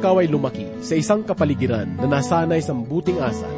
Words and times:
ikaw 0.00 0.16
ay 0.24 0.32
lumaki 0.32 0.64
sa 0.80 0.96
isang 0.96 1.20
kapaligiran 1.20 1.84
na 2.00 2.08
nasanay 2.08 2.64
sa 2.64 2.72
buting 2.72 3.20
asal, 3.20 3.52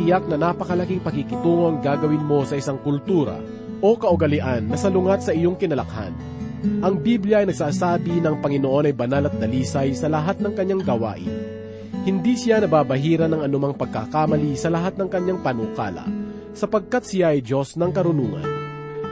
tiyak 0.00 0.24
na 0.24 0.40
napakalaking 0.40 1.04
pakikitungo 1.04 1.68
ang 1.68 1.84
gagawin 1.84 2.24
mo 2.24 2.48
sa 2.48 2.56
isang 2.56 2.80
kultura 2.80 3.36
o 3.84 3.92
kaugalian 4.00 4.72
na 4.72 4.80
salungat 4.80 5.20
sa 5.20 5.36
iyong 5.36 5.52
kinalakhan. 5.52 6.16
Ang 6.80 6.96
Biblia 6.96 7.44
ay 7.44 7.52
nagsasabi 7.52 8.24
ng 8.24 8.40
Panginoon 8.40 8.88
ay 8.88 8.96
banal 8.96 9.28
at 9.28 9.36
dalisay 9.36 9.92
sa 9.92 10.08
lahat 10.08 10.40
ng 10.40 10.56
kanyang 10.56 10.80
gawain. 10.80 11.28
Hindi 12.08 12.40
siya 12.40 12.64
nababahira 12.64 13.28
ng 13.28 13.44
anumang 13.44 13.76
pagkakamali 13.76 14.56
sa 14.56 14.72
lahat 14.72 14.96
ng 14.96 15.12
kanyang 15.12 15.44
panukala, 15.44 16.08
sapagkat 16.56 17.04
siya 17.04 17.36
ay 17.36 17.44
Diyos 17.44 17.76
ng 17.76 17.92
karunungan. 17.92 18.48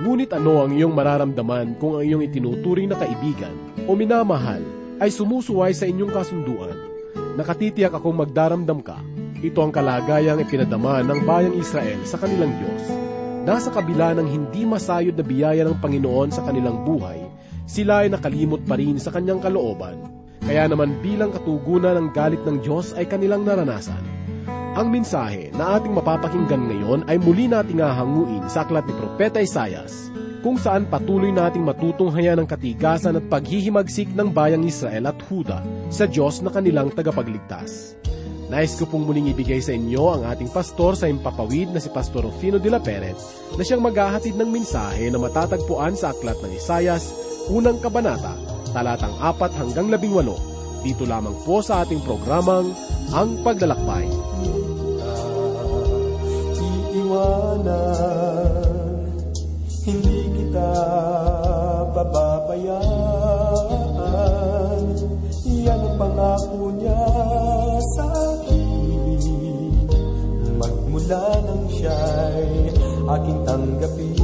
Ngunit 0.01 0.33
ano 0.33 0.65
ang 0.65 0.73
iyong 0.73 0.97
mararamdaman 0.97 1.77
kung 1.77 2.01
ang 2.01 2.09
iyong 2.09 2.24
itinuturing 2.24 2.88
na 2.88 2.97
kaibigan 2.97 3.52
o 3.84 3.92
minamahal 3.92 4.80
ay 5.00 5.09
sumusuway 5.09 5.72
sa 5.72 5.88
inyong 5.88 6.12
kasunduan. 6.12 6.77
Nakatitiyak 7.40 7.96
akong 7.96 8.20
magdaramdam 8.20 8.84
ka. 8.84 9.00
Ito 9.40 9.64
ang 9.64 9.73
kalagayang 9.73 10.45
ipinadama 10.45 11.00
ng 11.00 11.24
bayang 11.24 11.56
Israel 11.56 12.04
sa 12.04 12.20
kanilang 12.20 12.52
Diyos. 12.60 12.84
Nasa 13.48 13.73
kabila 13.73 14.12
ng 14.12 14.28
hindi 14.28 14.68
masayod 14.68 15.16
na 15.16 15.24
biyaya 15.24 15.64
ng 15.64 15.80
Panginoon 15.80 16.28
sa 16.28 16.45
kanilang 16.45 16.84
buhay, 16.84 17.24
sila 17.64 18.04
ay 18.04 18.12
nakalimot 18.12 18.60
pa 18.68 18.76
rin 18.76 19.00
sa 19.00 19.09
kanyang 19.09 19.40
kalooban. 19.40 19.96
Kaya 20.45 20.68
naman 20.68 21.01
bilang 21.01 21.32
katugunan 21.32 21.96
ng 21.96 22.09
galit 22.12 22.45
ng 22.45 22.60
Diyos 22.60 22.92
ay 23.01 23.09
kanilang 23.09 23.48
naranasan. 23.48 24.04
Ang 24.76 24.92
mensahe 24.92 25.48
na 25.56 25.80
ating 25.80 25.96
mapapakinggan 25.96 26.68
ngayon 26.68 27.01
ay 27.09 27.16
muli 27.16 27.48
nating 27.48 27.80
hahanguin 27.80 28.45
sa 28.52 28.68
aklat 28.68 28.84
ni 28.84 28.95
Propeta 28.95 29.40
Isayas 29.40 30.12
kung 30.41 30.57
saan 30.57 30.88
patuloy 30.88 31.33
nating 31.33 31.65
matutunghayan 31.65 32.41
ang 32.41 32.49
katigasan 32.49 33.21
at 33.21 33.24
paghihimagsik 33.29 34.09
ng 34.16 34.33
bayang 34.33 34.65
Israel 34.65 35.13
at 35.13 35.19
Huda 35.29 35.60
sa 35.93 36.09
Diyos 36.09 36.41
na 36.41 36.49
kanilang 36.49 36.93
tagapagligtas. 36.97 38.01
Nais 38.51 38.74
ko 38.74 38.82
pong 38.82 39.07
muling 39.07 39.30
ibigay 39.30 39.63
sa 39.63 39.71
inyo 39.71 40.10
ang 40.10 40.27
ating 40.27 40.51
pastor 40.51 40.99
sa 40.99 41.07
impapawid 41.07 41.71
na 41.71 41.79
si 41.79 41.87
Pastor 41.87 42.27
Rufino 42.27 42.59
de 42.59 42.66
la 42.66 42.82
Peret 42.82 43.15
na 43.55 43.63
siyang 43.63 43.79
maghahatid 43.79 44.35
ng 44.35 44.51
mensahe 44.51 45.07
na 45.07 45.23
matatagpuan 45.23 45.95
sa 45.95 46.10
aklat 46.10 46.35
ng 46.43 46.59
Isayas, 46.59 47.15
unang 47.47 47.79
kabanata, 47.79 48.35
talatang 48.75 49.15
4 49.23 49.54
hanggang 49.54 49.87
18. 49.95 50.82
Dito 50.82 51.07
lamang 51.07 51.38
po 51.47 51.63
sa 51.63 51.87
ating 51.87 52.02
programang 52.02 52.75
Ang 53.15 53.38
Paglalakbay. 53.47 54.10
Iiwanan, 56.91 58.49
pababayaan 61.95 63.10
Yan 65.60 65.76
ang 65.76 65.97
pangako 66.00 66.72
niya 66.78 67.04
sa 67.99 68.06
akin. 68.38 69.21
Magmula 70.56 71.25
nang 71.44 71.69
siya'y 71.69 72.72
aking 73.04 73.41
tanggapin 73.44 74.19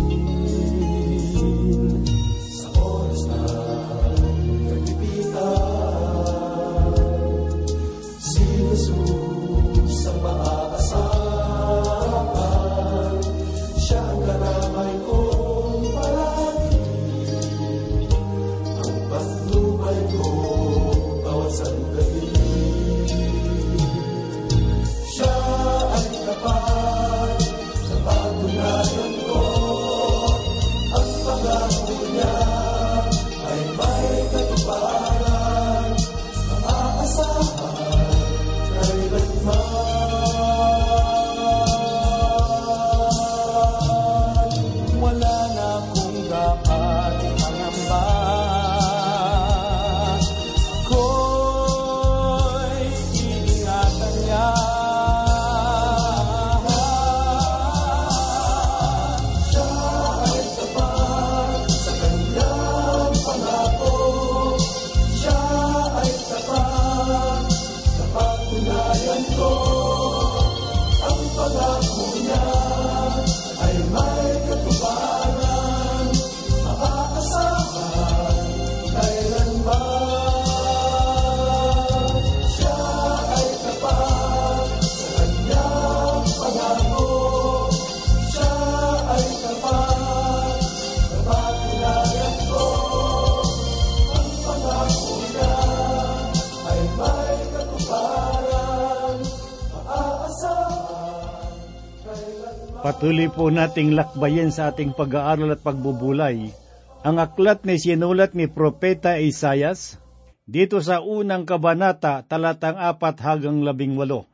Patuloy 102.86 103.26
po 103.26 103.50
nating 103.50 103.98
lakbayin 103.98 104.54
sa 104.54 104.70
ating 104.70 104.94
pag-aaral 104.94 105.50
at 105.50 105.58
pagbubulay 105.58 106.54
ang 107.02 107.18
aklat 107.18 107.66
ni 107.66 107.82
sinulat 107.82 108.38
ni 108.38 108.46
Propeta 108.46 109.18
Isayas 109.18 109.98
dito 110.46 110.78
sa 110.78 111.02
unang 111.02 111.50
kabanata 111.50 112.22
talatang 112.30 112.78
apat 112.78 113.18
hanggang 113.26 113.66
labing 113.66 113.98
walo. 113.98 114.30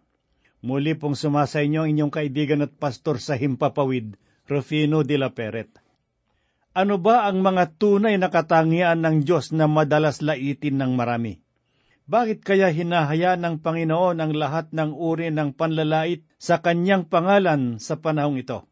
Muli 0.61 0.93
pong 0.93 1.17
sumasa 1.17 1.65
inyo 1.65 1.89
ang 1.89 1.97
inyong 1.97 2.12
kaibigan 2.12 2.61
at 2.61 2.77
pastor 2.77 3.25
sa 3.25 3.41
Himpapawid, 3.41 4.21
Rufino 4.45 5.01
de 5.01 5.17
la 5.17 5.33
Peret. 5.33 5.73
Ano 6.77 7.01
ba 7.01 7.25
ang 7.25 7.41
mga 7.41 7.81
tunay 7.81 8.21
na 8.21 8.29
katangian 8.29 9.01
ng 9.01 9.25
Diyos 9.25 9.57
na 9.57 9.65
madalas 9.65 10.21
laitin 10.21 10.77
ng 10.77 10.93
marami? 10.93 11.41
Bakit 12.05 12.45
kaya 12.45 12.69
hinahayaan 12.69 13.49
ng 13.49 13.57
Panginoon 13.65 14.21
ang 14.21 14.37
lahat 14.37 14.77
ng 14.77 14.93
uri 14.93 15.33
ng 15.33 15.57
panlalait 15.57 16.21
sa 16.43 16.59
kanyang 16.59 17.07
pangalan 17.07 17.79
sa 17.79 18.03
panahong 18.03 18.43
ito? 18.43 18.67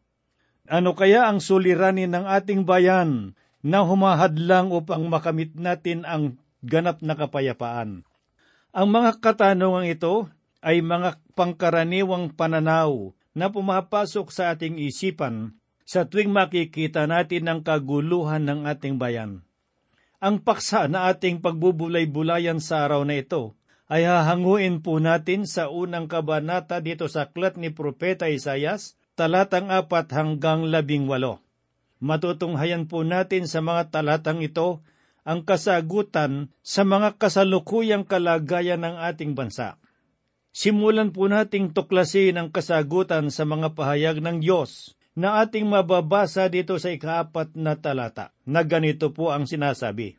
Ano 0.67 0.91
kaya 0.91 1.31
ang 1.31 1.39
suliranin 1.39 2.11
ng 2.11 2.27
ating 2.27 2.67
bayan 2.67 3.39
na 3.63 3.87
humahadlang 3.87 4.75
upang 4.75 5.07
makamit 5.07 5.55
natin 5.55 6.03
ang 6.03 6.35
ganap 6.59 6.99
na 6.99 7.15
kapayapaan? 7.15 8.03
Ang 8.75 8.87
mga 8.91 9.23
katanungang 9.23 9.87
ito 9.87 10.27
ay 10.59 10.83
mga 10.83 11.15
pangkaraniwang 11.31 12.35
pananaw 12.35 13.15
na 13.31 13.47
pumapasok 13.47 14.27
sa 14.27 14.51
ating 14.51 14.75
isipan 14.75 15.55
sa 15.87 16.03
tuwing 16.03 16.31
makikita 16.31 17.07
natin 17.07 17.47
ang 17.47 17.59
kaguluhan 17.63 18.43
ng 18.43 18.67
ating 18.67 18.99
bayan. 18.99 19.47
Ang 20.19 20.43
paksa 20.43 20.91
na 20.91 21.07
ating 21.07 21.39
pagbubulay-bulayan 21.39 22.59
sa 22.59 22.83
araw 22.83 23.07
na 23.07 23.17
ito 23.19 23.55
ay 23.91 24.07
hahanguin 24.07 24.79
po 24.79 25.03
natin 25.03 25.43
sa 25.43 25.67
unang 25.67 26.07
kabanata 26.07 26.79
dito 26.79 27.11
sa 27.11 27.27
aklat 27.27 27.59
ni 27.59 27.75
Propeta 27.75 28.31
Isayas, 28.31 28.95
talatang 29.19 29.67
apat 29.67 30.15
hanggang 30.15 30.71
labing 30.71 31.11
walo. 31.11 31.43
Matutunghayan 31.99 32.87
po 32.87 33.03
natin 33.03 33.51
sa 33.51 33.59
mga 33.59 33.91
talatang 33.91 34.39
ito 34.39 34.79
ang 35.27 35.43
kasagutan 35.43 36.55
sa 36.63 36.87
mga 36.87 37.19
kasalukuyang 37.19 38.07
kalagayan 38.07 38.79
ng 38.79 38.95
ating 39.11 39.35
bansa. 39.35 39.75
Simulan 40.55 41.11
po 41.11 41.27
nating 41.27 41.75
tuklasin 41.75 42.39
ang 42.39 42.47
kasagutan 42.47 43.27
sa 43.27 43.43
mga 43.43 43.75
pahayag 43.75 44.23
ng 44.23 44.39
Diyos 44.39 44.95
na 45.19 45.43
ating 45.43 45.67
mababasa 45.67 46.47
dito 46.47 46.79
sa 46.79 46.95
ikaapat 46.95 47.59
na 47.59 47.75
talata, 47.75 48.31
na 48.47 48.63
ganito 48.63 49.11
po 49.11 49.35
ang 49.35 49.43
sinasabi. 49.43 50.15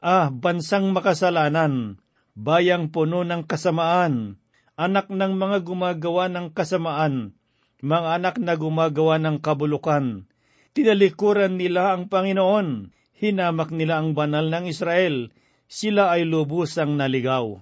Ah, 0.00 0.32
bansang 0.32 0.88
makasalanan, 0.96 2.00
bayang 2.38 2.94
puno 2.94 3.26
ng 3.26 3.42
kasamaan, 3.50 4.38
anak 4.78 5.10
ng 5.10 5.34
mga 5.34 5.66
gumagawa 5.66 6.30
ng 6.30 6.54
kasamaan, 6.54 7.34
mga 7.82 8.22
anak 8.22 8.38
na 8.38 8.54
gumagawa 8.54 9.18
ng 9.18 9.42
kabulukan. 9.42 10.22
Tinalikuran 10.70 11.58
nila 11.58 11.98
ang 11.98 12.06
Panginoon, 12.06 12.94
hinamak 13.18 13.74
nila 13.74 13.98
ang 13.98 14.14
banal 14.14 14.46
ng 14.54 14.70
Israel, 14.70 15.34
sila 15.66 16.14
ay 16.14 16.22
lubusang 16.30 16.94
naligaw. 16.94 17.58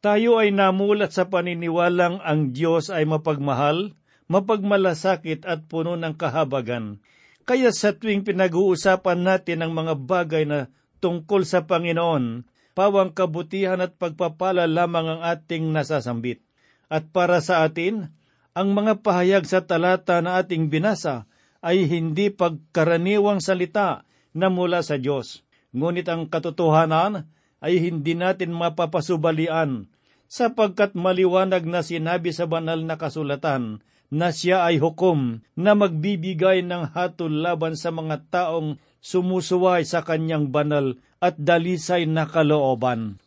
Tayo 0.00 0.40
ay 0.40 0.48
namulat 0.48 1.12
sa 1.12 1.28
paniniwalang 1.28 2.24
ang 2.24 2.56
Diyos 2.56 2.88
ay 2.88 3.04
mapagmahal, 3.04 3.92
mapagmalasakit 4.32 5.44
at 5.44 5.68
puno 5.68 5.92
ng 5.92 6.16
kahabagan. 6.16 7.04
Kaya 7.44 7.68
sa 7.68 7.92
tuwing 7.92 8.24
pinag-uusapan 8.24 9.20
natin 9.22 9.60
ang 9.60 9.76
mga 9.76 9.94
bagay 10.08 10.48
na 10.48 10.72
tungkol 11.04 11.44
sa 11.44 11.68
Panginoon, 11.68 12.55
pawang 12.76 13.16
kabutihan 13.16 13.80
at 13.80 13.96
pagpapala 13.96 14.68
lamang 14.68 15.16
ang 15.16 15.20
ating 15.24 15.72
nasasambit. 15.72 16.44
At 16.92 17.08
para 17.08 17.40
sa 17.40 17.64
atin, 17.64 18.12
ang 18.52 18.76
mga 18.76 19.00
pahayag 19.00 19.48
sa 19.48 19.64
talata 19.64 20.20
na 20.20 20.36
ating 20.36 20.68
binasa 20.68 21.24
ay 21.64 21.88
hindi 21.88 22.28
pagkaraniwang 22.28 23.40
salita 23.40 24.04
na 24.36 24.52
mula 24.52 24.84
sa 24.84 25.00
Diyos. 25.00 25.42
Ngunit 25.72 26.06
ang 26.12 26.28
katotohanan 26.28 27.26
ay 27.64 27.80
hindi 27.80 28.12
natin 28.12 28.52
mapapasubalian 28.52 29.88
sapagkat 30.28 30.92
maliwanag 30.92 31.64
na 31.64 31.80
sinabi 31.80 32.30
sa 32.36 32.44
banal 32.44 32.84
na 32.84 33.00
kasulatan 33.00 33.80
na 34.12 34.30
siya 34.30 34.66
ay 34.66 34.78
hukom 34.78 35.42
na 35.58 35.74
magbibigay 35.74 36.62
ng 36.62 36.94
hatol 36.94 37.32
laban 37.42 37.74
sa 37.74 37.90
mga 37.90 38.30
taong 38.30 38.78
sumusuway 39.02 39.82
sa 39.86 40.02
kanyang 40.06 40.50
banal 40.50 40.98
at 41.22 41.38
dalisay 41.38 42.06
na 42.06 42.26
kalooban. 42.26 43.18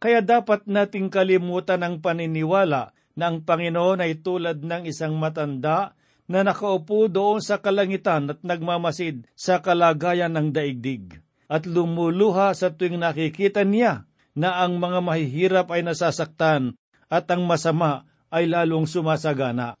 Kaya 0.00 0.24
dapat 0.24 0.64
nating 0.64 1.12
kalimutan 1.12 1.84
ang 1.84 2.00
paniniwala 2.00 2.96
na 3.18 3.24
ang 3.28 3.44
Panginoon 3.44 4.00
ay 4.00 4.22
tulad 4.24 4.64
ng 4.64 4.88
isang 4.88 5.18
matanda 5.18 5.92
na 6.30 6.46
nakaupo 6.46 7.10
doon 7.10 7.42
sa 7.42 7.58
kalangitan 7.58 8.30
at 8.30 8.40
nagmamasid 8.46 9.26
sa 9.34 9.58
kalagayan 9.58 10.32
ng 10.38 10.54
daigdig 10.54 11.18
at 11.50 11.66
lumuluha 11.66 12.54
sa 12.54 12.70
tuwing 12.70 13.02
nakikita 13.02 13.66
niya 13.66 14.06
na 14.38 14.62
ang 14.62 14.78
mga 14.78 15.02
mahihirap 15.02 15.66
ay 15.74 15.82
nasasaktan 15.82 16.78
at 17.10 17.26
ang 17.34 17.42
masama 17.42 18.06
ay 18.30 18.46
lalong 18.46 18.86
sumasagana. 18.86 19.74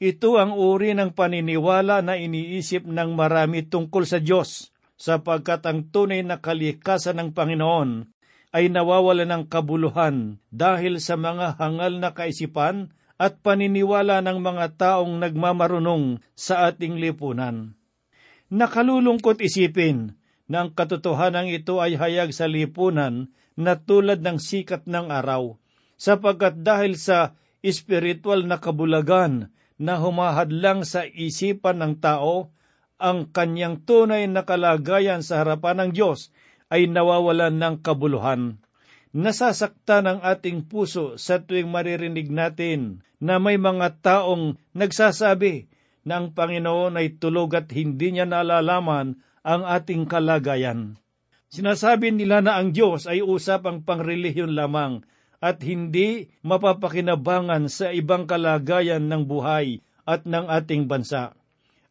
Ito 0.00 0.40
ang 0.40 0.56
uri 0.56 0.96
ng 0.96 1.12
paniniwala 1.12 2.00
na 2.00 2.16
iniisip 2.16 2.88
ng 2.88 3.12
marami 3.12 3.68
tungkol 3.68 4.08
sa 4.08 4.16
Diyos, 4.16 4.72
sapagkat 4.96 5.60
ang 5.68 5.92
tunay 5.92 6.24
na 6.24 6.40
kalikasan 6.40 7.20
ng 7.20 7.36
Panginoon 7.36 8.08
ay 8.56 8.72
nawawala 8.72 9.28
ng 9.28 9.52
kabuluhan 9.52 10.40
dahil 10.48 11.04
sa 11.04 11.20
mga 11.20 11.60
hangal 11.60 12.00
na 12.00 12.16
kaisipan 12.16 12.96
at 13.20 13.44
paniniwala 13.44 14.24
ng 14.24 14.40
mga 14.40 14.80
taong 14.80 15.20
nagmamarunong 15.20 16.24
sa 16.32 16.72
ating 16.72 16.96
lipunan. 16.96 17.76
Nakalulungkot 18.48 19.44
isipin 19.44 20.16
na 20.48 20.64
ang 20.64 20.72
katotohanan 20.72 21.52
ito 21.52 21.76
ay 21.76 22.00
hayag 22.00 22.32
sa 22.32 22.48
lipunan 22.48 23.28
na 23.52 23.76
tulad 23.76 24.24
ng 24.24 24.40
sikat 24.40 24.88
ng 24.88 25.12
araw, 25.12 25.60
sapagkat 26.00 26.64
dahil 26.64 26.96
sa 26.96 27.36
espiritual 27.60 28.48
na 28.48 28.56
kabulagan 28.56 29.52
na 29.80 29.96
humahadlang 29.96 30.84
sa 30.84 31.08
isipan 31.08 31.80
ng 31.80 31.94
tao, 32.04 32.52
ang 33.00 33.32
kanyang 33.32 33.80
tunay 33.88 34.28
na 34.28 34.44
kalagayan 34.44 35.24
sa 35.24 35.40
harapan 35.40 35.80
ng 35.80 35.90
Diyos 35.96 36.28
ay 36.68 36.84
nawawalan 36.84 37.56
ng 37.56 37.76
kabuluhan. 37.80 38.60
Nasasaktan 39.16 40.04
ang 40.06 40.20
ating 40.20 40.68
puso 40.68 41.16
sa 41.16 41.40
tuwing 41.40 41.72
maririnig 41.72 42.28
natin 42.28 43.02
na 43.18 43.40
may 43.40 43.56
mga 43.56 44.04
taong 44.04 44.60
nagsasabi 44.76 45.66
na 46.04 46.20
ang 46.22 46.36
Panginoon 46.36 47.00
ay 47.00 47.16
tulog 47.16 47.56
at 47.56 47.72
hindi 47.72 48.14
niya 48.14 48.28
nalalaman 48.28 49.18
ang 49.42 49.62
ating 49.64 50.04
kalagayan. 50.06 51.00
Sinasabi 51.50 52.14
nila 52.14 52.44
na 52.44 52.60
ang 52.60 52.70
Diyos 52.70 53.10
ay 53.10 53.24
usapang 53.24 53.82
pangrelihiyon 53.82 54.54
lamang 54.54 55.02
at 55.40 55.64
hindi 55.64 56.28
mapapakinabangan 56.44 57.72
sa 57.72 57.90
ibang 57.90 58.28
kalagayan 58.28 59.08
ng 59.08 59.24
buhay 59.24 59.80
at 60.04 60.28
ng 60.28 60.46
ating 60.46 60.84
bansa. 60.84 61.32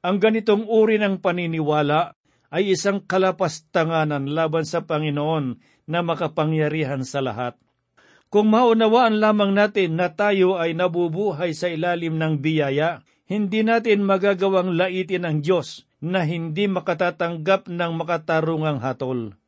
Ang 0.06 0.22
ganitong 0.22 0.70
uri 0.70 1.02
ng 1.02 1.20
paniniwala 1.20 2.14
ay 2.54 2.78
isang 2.78 3.02
kalapastanganan 3.04 4.30
laban 4.32 4.64
sa 4.64 4.86
Panginoon 4.86 5.60
na 5.90 6.00
makapangyarihan 6.06 7.02
sa 7.02 7.20
lahat. 7.26 7.58
Kung 8.30 8.54
maunawaan 8.54 9.18
lamang 9.18 9.58
natin 9.58 9.98
na 9.98 10.14
tayo 10.14 10.62
ay 10.62 10.78
nabubuhay 10.78 11.58
sa 11.58 11.66
ilalim 11.66 12.22
ng 12.22 12.38
biyaya, 12.38 13.02
hindi 13.26 13.66
natin 13.66 14.06
magagawang 14.06 14.78
laitin 14.78 15.26
ang 15.26 15.42
Diyos 15.42 15.90
na 15.98 16.22
hindi 16.26 16.70
makatatanggap 16.70 17.66
ng 17.68 17.92
makatarungang 17.98 18.86
hatol. 18.86 19.39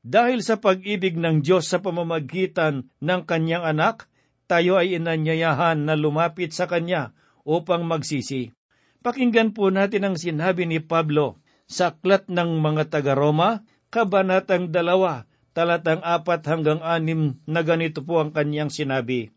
Dahil 0.00 0.40
sa 0.40 0.56
pag-ibig 0.56 1.20
ng 1.20 1.44
Diyos 1.44 1.68
sa 1.68 1.84
pamamagitan 1.84 2.88
ng 3.04 3.20
kanyang 3.28 3.68
anak, 3.68 4.08
tayo 4.48 4.80
ay 4.80 4.96
inanyayahan 4.96 5.84
na 5.84 5.92
lumapit 5.92 6.56
sa 6.56 6.64
kanya 6.64 7.12
upang 7.44 7.84
magsisi. 7.84 8.50
Pakinggan 9.04 9.52
po 9.52 9.68
natin 9.68 10.08
ang 10.08 10.16
sinabi 10.16 10.64
ni 10.64 10.80
Pablo 10.80 11.40
sa 11.68 11.92
aklat 11.92 12.28
ng 12.32 12.60
mga 12.60 12.88
taga-Roma, 12.88 13.64
Kabanatang 13.90 14.72
2, 14.72 15.54
talatang 15.54 16.00
4 16.02 16.50
hanggang 16.50 16.80
6 16.80 17.46
na 17.46 17.60
ganito 17.60 18.00
po 18.00 18.24
ang 18.24 18.32
kanyang 18.32 18.72
sinabi. 18.72 19.34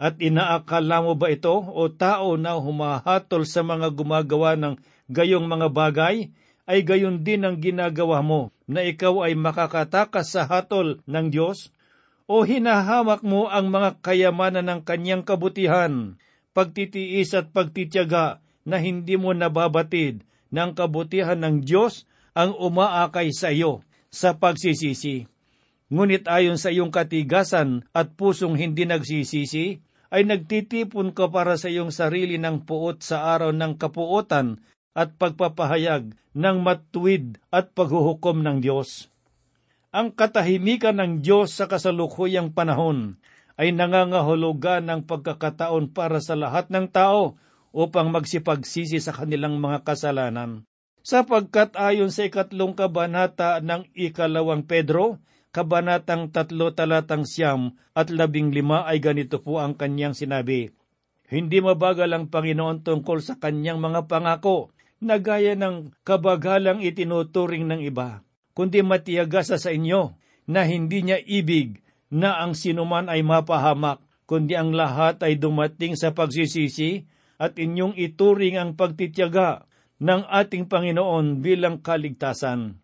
At 0.00 0.16
inaakala 0.16 1.04
mo 1.04 1.12
ba 1.12 1.28
ito 1.28 1.52
o 1.52 1.92
tao 1.92 2.40
na 2.40 2.56
humahatol 2.56 3.44
sa 3.44 3.60
mga 3.60 3.92
gumagawa 3.92 4.56
ng 4.56 4.80
gayong 5.12 5.44
mga 5.44 5.68
bagay 5.68 6.32
ay 6.70 6.86
gayon 6.86 7.26
din 7.26 7.42
ang 7.42 7.58
ginagawa 7.58 8.22
mo, 8.22 8.54
na 8.70 8.86
ikaw 8.86 9.26
ay 9.26 9.34
makakatakas 9.34 10.38
sa 10.38 10.46
hatol 10.46 11.02
ng 11.10 11.26
Diyos? 11.34 11.74
O 12.30 12.46
hinahamak 12.46 13.26
mo 13.26 13.50
ang 13.50 13.74
mga 13.74 13.98
kayamanan 13.98 14.70
ng 14.70 14.80
kanyang 14.86 15.26
kabutihan, 15.26 16.14
pagtitiis 16.54 17.34
at 17.34 17.50
pagtityaga 17.50 18.38
na 18.62 18.78
hindi 18.78 19.18
mo 19.18 19.34
nababatid 19.34 20.22
ng 20.54 20.70
kabutihan 20.78 21.42
ng 21.42 21.66
Diyos 21.66 22.06
ang 22.38 22.54
umaakay 22.54 23.34
sa 23.34 23.50
iyo 23.50 23.82
sa 24.14 24.38
pagsisisi. 24.38 25.26
Ngunit 25.90 26.30
ayon 26.30 26.54
sa 26.54 26.70
iyong 26.70 26.94
katigasan 26.94 27.82
at 27.90 28.14
pusong 28.14 28.54
hindi 28.54 28.86
nagsisisi, 28.86 29.82
ay 30.10 30.22
nagtitipon 30.22 31.10
ka 31.10 31.30
para 31.30 31.58
sa 31.58 31.66
iyong 31.66 31.90
sarili 31.90 32.38
ng 32.38 32.62
puot 32.62 33.02
sa 33.02 33.34
araw 33.34 33.50
ng 33.50 33.74
kapuotan 33.74 34.62
at 34.94 35.14
pagpapahayag 35.16 36.14
ng 36.34 36.56
matuwid 36.62 37.38
at 37.50 37.74
paghuhukom 37.74 38.42
ng 38.42 38.58
Diyos. 38.62 39.10
Ang 39.90 40.14
katahimikan 40.14 41.02
ng 41.02 41.12
Diyos 41.22 41.54
sa 41.54 41.66
kasalukuyang 41.66 42.54
panahon 42.54 43.18
ay 43.58 43.74
nangangahulugan 43.74 44.86
ng 44.86 45.00
pagkakataon 45.04 45.90
para 45.90 46.22
sa 46.22 46.38
lahat 46.38 46.70
ng 46.70 46.86
tao 46.88 47.34
upang 47.74 48.10
magsipagsisi 48.14 49.02
sa 49.02 49.10
kanilang 49.10 49.58
mga 49.58 49.82
kasalanan. 49.82 50.62
Sapagkat 51.00 51.74
ayon 51.80 52.12
sa 52.12 52.28
ikatlong 52.28 52.76
kabanata 52.76 53.58
ng 53.64 53.88
ikalawang 53.96 54.68
Pedro, 54.68 55.18
kabanatang 55.50 56.30
tatlo 56.30 56.70
talatang 56.70 57.26
siyam 57.26 57.74
at 57.96 58.12
labing 58.12 58.54
lima 58.54 58.86
ay 58.86 59.02
ganito 59.02 59.42
po 59.42 59.58
ang 59.58 59.74
kanyang 59.74 60.14
sinabi. 60.14 60.70
Hindi 61.30 61.62
mabagal 61.62 62.10
ang 62.10 62.26
Panginoon 62.30 62.82
tungkol 62.82 63.22
sa 63.22 63.38
kanyang 63.38 63.78
mga 63.78 64.10
pangako, 64.10 64.74
na 65.00 65.16
gaya 65.16 65.56
ng 65.56 65.96
kabagalang 66.04 66.84
itinuturing 66.84 67.64
ng 67.66 67.80
iba, 67.82 68.20
kundi 68.52 68.84
matiyagasa 68.84 69.56
sa 69.56 69.72
inyo 69.72 70.14
na 70.44 70.68
hindi 70.68 71.00
niya 71.00 71.18
ibig 71.24 71.80
na 72.12 72.44
ang 72.44 72.52
sinuman 72.52 73.08
ay 73.08 73.24
mapahamak, 73.24 74.04
kundi 74.28 74.54
ang 74.54 74.76
lahat 74.76 75.24
ay 75.24 75.40
dumating 75.40 75.96
sa 75.96 76.12
pagsisisi 76.12 77.08
at 77.40 77.56
inyong 77.56 77.96
ituring 77.96 78.60
ang 78.60 78.76
pagtityaga 78.76 79.64
ng 80.04 80.22
ating 80.28 80.68
Panginoon 80.68 81.40
bilang 81.40 81.80
kaligtasan. 81.80 82.80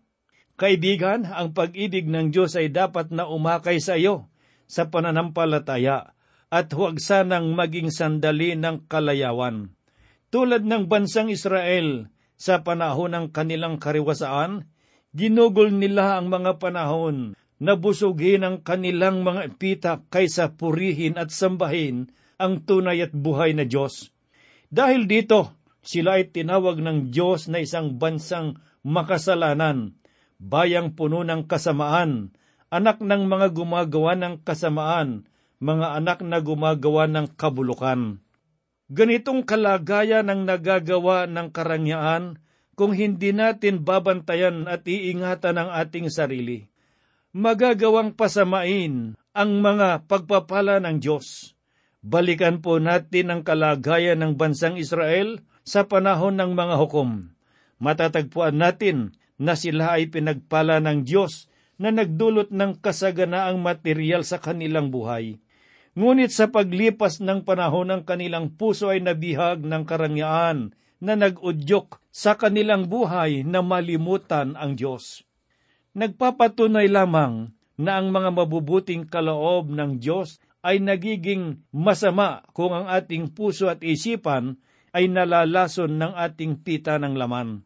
Kaibigan, 0.57 1.29
ang 1.29 1.53
pag-ibig 1.53 2.09
ng 2.09 2.33
Diyos 2.33 2.57
ay 2.57 2.73
dapat 2.73 3.13
na 3.13 3.29
umakay 3.29 3.77
sa 3.77 4.01
iyo 4.01 4.33
sa 4.65 4.89
pananampalataya 4.89 6.17
at 6.49 6.73
huwag 6.73 6.97
sanang 6.97 7.53
maging 7.53 7.93
sandali 7.93 8.57
ng 8.57 8.89
kalayawan. 8.89 9.76
Tulad 10.27 10.67
ng 10.67 10.91
bansang 10.91 11.31
Israel 11.31 12.11
sa 12.35 12.67
panahon 12.67 13.15
ng 13.15 13.27
kanilang 13.31 13.79
kariwasaan, 13.79 14.67
ginugol 15.15 15.71
nila 15.71 16.19
ang 16.19 16.29
mga 16.29 16.59
panahon 16.59 17.39
na 17.57 17.73
busugin 17.79 18.45
ang 18.45 18.57
kanilang 18.61 19.25
mga 19.25 19.57
pita 19.57 19.93
kaysa 20.13 20.59
purihin 20.59 21.17
at 21.17 21.33
sambahin 21.33 22.13
ang 22.37 22.61
tunay 22.67 23.01
at 23.01 23.17
buhay 23.17 23.57
na 23.57 23.65
Diyos. 23.65 24.13
Dahil 24.69 25.09
dito, 25.09 25.57
sila 25.81 26.21
ay 26.21 26.35
tinawag 26.35 26.83
ng 26.83 27.15
Diyos 27.15 27.47
na 27.49 27.63
isang 27.63 27.97
bansang 27.97 28.61
makasalanan, 28.85 29.97
bayang 30.37 30.93
puno 30.93 31.23
ng 31.23 31.49
kasamaan, 31.49 32.35
anak 32.69 33.01
ng 33.01 33.23
mga 33.31 33.55
gumagawa 33.55 34.19
ng 34.19 34.43
kasamaan, 34.43 35.25
mga 35.63 35.97
anak 35.97 36.19
na 36.27 36.43
gumagawa 36.43 37.09
ng 37.09 37.33
kabulukan. 37.39 38.21
Ganitong 38.87 39.43
kalagayan 39.43 40.31
ang 40.31 40.47
nagagawa 40.47 41.27
ng 41.27 41.51
karangyaan 41.51 42.39
kung 42.79 42.95
hindi 42.95 43.35
natin 43.35 43.83
babantayan 43.83 44.71
at 44.71 44.87
iingatan 44.87 45.59
ang 45.59 45.71
ating 45.75 46.07
sarili. 46.07 46.71
Magagawang 47.35 48.15
pasamain 48.15 49.19
ang 49.35 49.51
mga 49.59 50.07
pagpapala 50.07 50.79
ng 50.79 51.03
Diyos. 51.03 51.59
Balikan 52.07 52.63
po 52.63 52.79
natin 52.79 53.35
ang 53.35 53.43
kalagayan 53.43 54.23
ng 54.23 54.39
bansang 54.39 54.79
Israel 54.79 55.43
sa 55.67 55.91
panahon 55.91 56.39
ng 56.39 56.55
mga 56.55 56.79
hukom. 56.79 57.35
Matatagpuan 57.83 58.55
natin 58.55 59.19
na 59.35 59.59
sila 59.59 59.99
ay 59.99 60.15
pinagpala 60.15 60.79
ng 60.79 61.03
Diyos 61.03 61.51
na 61.77 61.91
nagdulot 61.91 62.55
ng 62.55 62.79
kasaganaang 62.79 63.59
material 63.59 64.23
sa 64.23 64.39
kanilang 64.39 64.95
buhay. 64.95 65.43
Ngunit 65.97 66.29
sa 66.29 66.53
paglipas 66.53 67.25
ng 67.25 67.41
panahon 67.41 67.89
ng 67.89 68.03
kanilang 68.05 68.53
puso 68.53 68.93
ay 68.93 69.01
nabihag 69.01 69.65
ng 69.65 69.83
karangyaan 69.89 70.77
na 71.01 71.17
nag-udyok 71.17 72.05
sa 72.13 72.37
kanilang 72.37 72.93
buhay 72.93 73.41
na 73.49 73.65
malimutan 73.65 74.53
ang 74.61 74.77
Diyos. 74.77 75.25
Nagpapatunay 75.97 76.93
lamang 76.93 77.57
na 77.81 77.97
ang 77.97 78.13
mga 78.13 78.29
mabubuting 78.29 79.09
kaloob 79.09 79.73
ng 79.73 79.97
Diyos 79.97 80.37
ay 80.61 80.85
nagiging 80.85 81.65
masama 81.73 82.45
kung 82.53 82.77
ang 82.77 82.93
ating 82.93 83.33
puso 83.33 83.73
at 83.73 83.81
isipan 83.81 84.61
ay 84.93 85.09
nalalason 85.09 85.97
ng 85.97 86.13
ating 86.13 86.61
pita 86.61 87.01
ng 87.01 87.17
laman. 87.17 87.65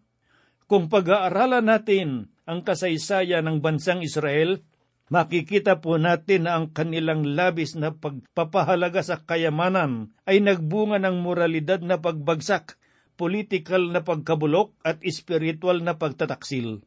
Kung 0.70 0.86
pag-aaralan 0.86 1.66
natin 1.66 2.30
ang 2.46 2.62
kasaysayan 2.62 3.46
ng 3.50 3.58
bansang 3.58 4.06
Israel, 4.06 4.62
makikita 5.10 5.82
po 5.82 5.98
natin 5.98 6.46
na 6.46 6.56
ang 6.56 6.70
kanilang 6.70 7.26
labis 7.26 7.74
na 7.74 7.92
pagpapahalaga 7.92 9.02
sa 9.02 9.20
kayamanan 9.20 10.14
ay 10.24 10.40
nagbunga 10.40 11.02
ng 11.02 11.20
moralidad 11.20 11.82
na 11.82 11.98
pagbagsak, 11.98 12.78
political 13.20 13.90
na 13.92 14.00
pagkabulok 14.00 14.72
at 14.80 15.02
espiritual 15.04 15.84
na 15.84 15.98
pagtataksil. 15.98 16.80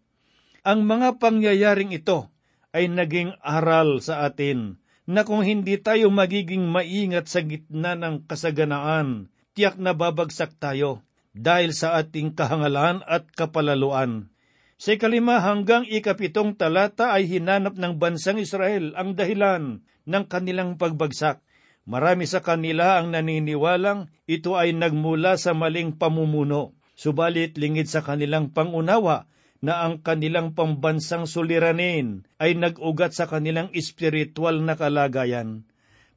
Ang 0.63 0.79
mga 0.87 1.19
pangyayaring 1.19 1.93
ito 1.93 2.31
ay 2.73 2.89
naging 2.89 3.37
aral 3.43 4.01
sa 4.01 4.25
atin 4.25 4.81
na 5.03 5.27
kung 5.27 5.43
hindi 5.43 5.77
tayo 5.77 6.09
magiging 6.09 6.63
maingat 6.65 7.29
sa 7.29 7.43
gitna 7.43 7.93
ng 7.99 8.25
kasaganaan, 8.25 9.29
tiyak 9.53 9.77
na 9.77 9.93
babagsak 9.93 10.57
tayo 10.57 11.05
dahil 11.35 11.75
sa 11.75 11.99
ating 12.01 12.33
kahangalan 12.33 13.05
at 13.05 13.29
kapalaluan. 13.35 14.32
Sa 14.83 14.99
ikalima 14.99 15.39
hanggang 15.39 15.87
ikapitong 15.87 16.59
talata 16.59 17.15
ay 17.15 17.23
hinanap 17.23 17.79
ng 17.79 17.95
bansang 18.03 18.35
Israel 18.35 18.91
ang 18.99 19.15
dahilan 19.15 19.79
ng 19.79 20.23
kanilang 20.27 20.75
pagbagsak. 20.75 21.39
Marami 21.87 22.27
sa 22.27 22.43
kanila 22.43 22.99
ang 22.99 23.15
naniniwalang 23.15 24.11
ito 24.27 24.59
ay 24.59 24.75
nagmula 24.75 25.39
sa 25.39 25.55
maling 25.55 25.95
pamumuno. 25.95 26.75
Subalit 26.99 27.55
lingid 27.55 27.87
sa 27.87 28.03
kanilang 28.03 28.51
pangunawa 28.51 29.31
na 29.63 29.87
ang 29.87 30.03
kanilang 30.03 30.51
pambansang 30.51 31.31
suliranin 31.31 32.27
ay 32.43 32.59
nag-ugat 32.59 33.15
sa 33.15 33.23
kanilang 33.23 33.71
espiritual 33.71 34.67
na 34.67 34.75
kalagayan. 34.75 35.63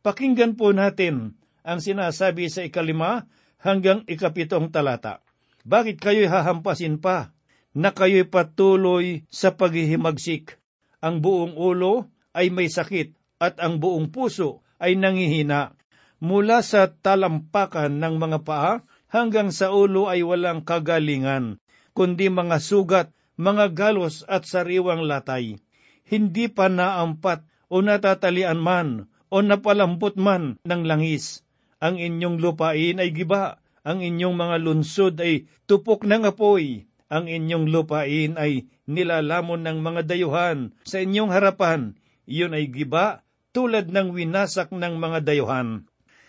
Pakinggan 0.03 0.59
po 0.59 0.75
natin 0.75 1.39
ang 1.63 1.79
sinasabi 1.79 2.51
sa 2.51 2.67
ikalima 2.67 3.31
hanggang 3.63 4.03
ikapitong 4.11 4.75
talata. 4.75 5.23
Bakit 5.63 6.03
kayo'y 6.03 6.27
hahampasin 6.27 6.99
pa 6.99 7.36
na 7.77 7.93
kayo'y 7.93 8.25
patuloy 8.25 9.29
sa 9.29 9.53
paghihimagsik? 9.53 10.57
Ang 11.05 11.21
buong 11.21 11.53
ulo 11.53 12.09
ay 12.33 12.49
may 12.49 12.73
sakit 12.73 13.13
at 13.37 13.61
ang 13.61 13.77
buong 13.77 14.09
puso 14.09 14.65
ay 14.81 14.97
nangihina. 14.97 15.77
Mula 16.25 16.65
sa 16.65 16.89
talampakan 16.89 18.01
ng 18.01 18.17
mga 18.17 18.39
paa 18.49 18.81
hanggang 19.13 19.53
sa 19.53 19.77
ulo 19.77 20.09
ay 20.09 20.25
walang 20.25 20.65
kagalingan, 20.65 21.61
kundi 21.93 22.33
mga 22.33 22.57
sugat 22.65 23.13
mga 23.37 23.77
galos 23.77 24.25
at 24.25 24.49
sariwang 24.49 25.05
latay. 25.05 25.61
Hindi 26.09 26.49
pa 26.49 26.73
naampat 26.73 27.45
o 27.69 27.85
natatalian 27.85 28.57
man 28.57 29.13
o 29.29 29.45
napalambot 29.45 30.17
man 30.17 30.57
ng 30.65 30.83
langis. 30.89 31.45
Ang 31.77 32.01
inyong 32.01 32.41
lupain 32.41 32.97
ay 32.97 33.13
giba, 33.13 33.61
ang 33.85 34.01
inyong 34.01 34.35
mga 34.35 34.57
lunsod 34.65 35.21
ay 35.21 35.45
tupok 35.69 36.09
ng 36.09 36.25
apoy, 36.25 36.89
ang 37.07 37.31
inyong 37.31 37.71
lupain 37.71 38.35
ay 38.35 38.67
nilalamon 38.91 39.63
ng 39.63 39.79
mga 39.83 40.03
dayuhan 40.07 40.75
sa 40.83 41.03
inyong 41.03 41.31
harapan. 41.31 41.95
Iyon 42.27 42.59
ay 42.59 42.71
giba 42.71 43.23
tulad 43.55 43.89
ng 43.91 44.13
winasak 44.13 44.75
ng 44.75 44.99
mga 44.99 45.23
dayuhan. 45.23 45.87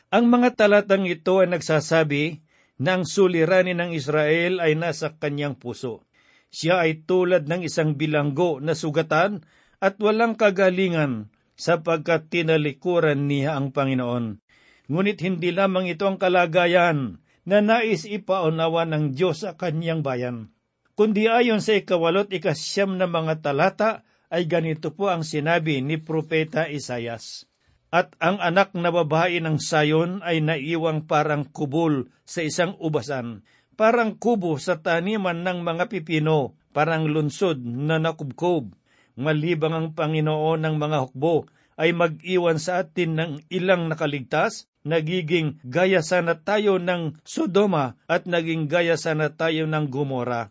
Ang 0.07 0.25
mga 0.31 0.55
talatang 0.55 1.03
ito 1.09 1.43
ay 1.43 1.51
nagsasabi 1.51 2.39
na 2.79 3.01
ang 3.01 3.03
suliranin 3.03 3.81
ng 3.81 3.91
Israel 3.91 4.61
ay 4.61 4.77
nasa 4.77 5.17
kanyang 5.17 5.57
puso. 5.57 6.05
Siya 6.47 6.85
ay 6.87 7.03
tulad 7.03 7.49
ng 7.49 7.65
isang 7.65 7.99
bilanggo 7.99 8.63
na 8.63 8.77
sugatan 8.77 9.43
at 9.83 9.99
walang 9.99 10.39
kagalingan 10.39 11.33
sapagkat 11.57 12.31
tinalikuran 12.31 13.27
niya 13.27 13.57
ang 13.57 13.73
Panginoon. 13.73 14.39
Ngunit 14.87 15.19
hindi 15.19 15.51
lamang 15.51 15.91
ito 15.91 16.07
ang 16.07 16.15
kalagayan 16.15 17.19
na 17.43 17.59
nais 17.59 18.07
ipaunawa 18.07 18.87
ng 18.87 19.11
Diyos 19.11 19.43
sa 19.43 19.59
kanyang 19.59 19.99
bayan. 19.99 20.55
Kundi 20.97 21.29
ayon 21.29 21.61
sa 21.61 21.77
ikawalot 21.77 22.33
ikasyam 22.33 22.97
na 22.97 23.05
mga 23.05 23.45
talata 23.45 24.01
ay 24.33 24.49
ganito 24.49 24.91
po 24.97 25.13
ang 25.13 25.21
sinabi 25.21 25.85
ni 25.85 26.01
Propeta 26.01 26.65
Isayas. 26.65 27.45
At 27.93 28.17
ang 28.19 28.41
anak 28.41 28.73
na 28.73 28.89
babae 28.89 29.39
ng 29.39 29.61
sayon 29.61 30.25
ay 30.25 30.41
naiwang 30.41 31.05
parang 31.05 31.45
kubol 31.47 32.09
sa 32.25 32.41
isang 32.43 32.75
ubasan 32.81 33.45
parang 33.77 34.17
kubo 34.17 34.57
sa 34.57 34.81
taniman 34.81 35.45
ng 35.45 35.61
mga 35.61 35.85
pipino, 35.87 36.57
parang 36.73 37.05
lunsod 37.05 37.61
na 37.61 38.01
nakubkob. 38.01 38.73
Malibang 39.15 39.73
ang 39.77 39.87
Panginoon 39.93 40.65
ng 40.65 40.75
mga 40.81 40.97
hukbo 41.07 41.45
ay 41.77 41.93
mag-iwan 41.93 42.57
sa 42.57 42.81
atin 42.81 43.13
ng 43.13 43.31
ilang 43.53 43.85
nakaligtas, 43.85 44.65
nagiging 44.81 45.61
gaya 45.61 46.01
sana 46.01 46.41
tayo 46.41 46.81
ng 46.81 47.21
Sodoma 47.21 48.01
at 48.09 48.25
naging 48.25 48.65
gaya 48.65 48.97
sana 48.97 49.29
tayo 49.37 49.69
ng 49.69 49.85
Gomora. 49.93 50.49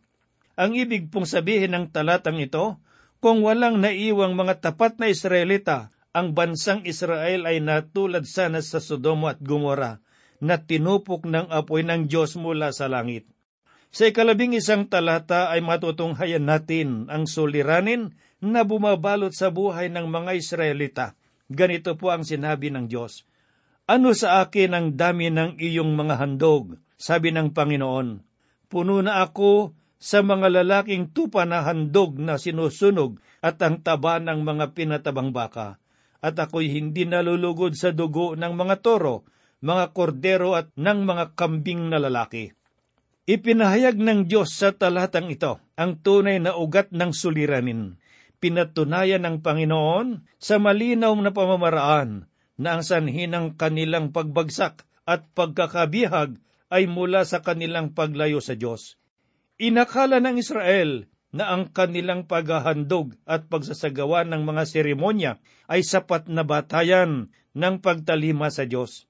Ang 0.56 0.72
ibig 0.72 1.12
pong 1.12 1.28
sabihin 1.28 1.76
ng 1.76 1.92
talatang 1.92 2.40
ito, 2.40 2.80
kung 3.20 3.44
walang 3.44 3.80
naiwang 3.80 4.32
mga 4.32 4.64
tapat 4.64 4.96
na 4.96 5.12
Israelita, 5.12 5.92
ang 6.16 6.32
bansang 6.32 6.88
Israel 6.88 7.44
ay 7.44 7.60
natulad 7.60 8.24
sana 8.24 8.64
sa 8.64 8.80
Sodoma 8.80 9.36
at 9.36 9.40
Gomora 9.44 10.00
na 10.40 10.56
tinupok 10.56 11.28
ng 11.28 11.52
apoy 11.52 11.84
ng 11.84 12.08
Diyos 12.08 12.40
mula 12.40 12.72
sa 12.72 12.88
langit. 12.88 13.28
Sa 13.92 14.08
ikalabing 14.08 14.56
isang 14.56 14.88
talata 14.88 15.52
ay 15.52 15.60
matutunghayan 15.60 16.44
natin 16.44 17.08
ang 17.12 17.28
suliranin 17.28 18.16
na 18.40 18.64
bumabalot 18.64 19.32
sa 19.32 19.52
buhay 19.52 19.92
ng 19.92 20.08
mga 20.08 20.36
Israelita. 20.36 21.06
Ganito 21.52 21.96
po 22.00 22.12
ang 22.12 22.24
sinabi 22.24 22.72
ng 22.72 22.88
Diyos. 22.88 23.28
Ano 23.84 24.12
sa 24.16 24.44
akin 24.44 24.72
ang 24.72 24.86
dami 24.96 25.28
ng 25.28 25.60
iyong 25.60 25.92
mga 25.96 26.16
handog? 26.20 26.80
Sabi 26.96 27.28
ng 27.32 27.52
Panginoon. 27.52 28.08
Puno 28.66 28.98
na 29.04 29.20
ako 29.20 29.76
sa 30.06 30.22
mga 30.22 30.62
lalaking 30.62 31.10
tupa 31.10 31.42
na 31.42 31.66
handog 31.66 32.14
na 32.22 32.38
sinusunog 32.38 33.18
at 33.42 33.58
ang 33.58 33.82
taba 33.82 34.22
ng 34.22 34.46
mga 34.46 34.70
pinatabang 34.78 35.34
baka. 35.34 35.82
At 36.22 36.38
ako'y 36.38 36.70
hindi 36.70 37.10
nalulugod 37.10 37.74
sa 37.74 37.90
dugo 37.90 38.38
ng 38.38 38.54
mga 38.54 38.86
toro 38.86 39.26
mga 39.64 39.96
kordero 39.96 40.54
at 40.54 40.68
ng 40.76 40.98
mga 41.02 41.24
kambing 41.34 41.88
na 41.88 41.98
lalaki. 41.98 42.52
Ipinahayag 43.26 43.98
ng 43.98 44.30
Diyos 44.30 44.54
sa 44.54 44.70
talatang 44.70 45.32
ito 45.32 45.58
ang 45.74 45.98
tunay 45.98 46.38
na 46.38 46.54
ugat 46.54 46.94
ng 46.94 47.10
suliranin. 47.10 47.98
Pinatunayan 48.38 49.26
ng 49.26 49.36
Panginoon 49.42 50.38
sa 50.38 50.60
malinaw 50.60 51.10
na 51.18 51.32
pamamaraan 51.34 52.30
na 52.60 52.68
ang 52.78 52.82
sanhi 52.86 53.26
ng 53.26 53.58
kanilang 53.58 54.14
pagbagsak 54.14 54.86
at 55.08 55.26
pagkakabihag 55.34 56.38
ay 56.70 56.86
mula 56.86 57.26
sa 57.26 57.42
kanilang 57.42 57.96
paglayo 57.96 58.38
sa 58.38 58.54
Diyos. 58.54 59.00
Inakala 59.56 60.20
ng 60.20 60.36
Israel 60.36 61.08
na 61.32 61.48
ang 61.48 61.72
kanilang 61.72 62.28
paghahandog 62.28 63.16
at 63.24 63.48
pagsasagawa 63.48 64.28
ng 64.28 64.44
mga 64.44 64.62
seremonya 64.68 65.32
ay 65.64 65.80
sapat 65.80 66.28
na 66.28 66.44
batayan 66.44 67.32
ng 67.56 67.80
pagtalima 67.80 68.52
sa 68.52 68.68
Diyos. 68.68 69.08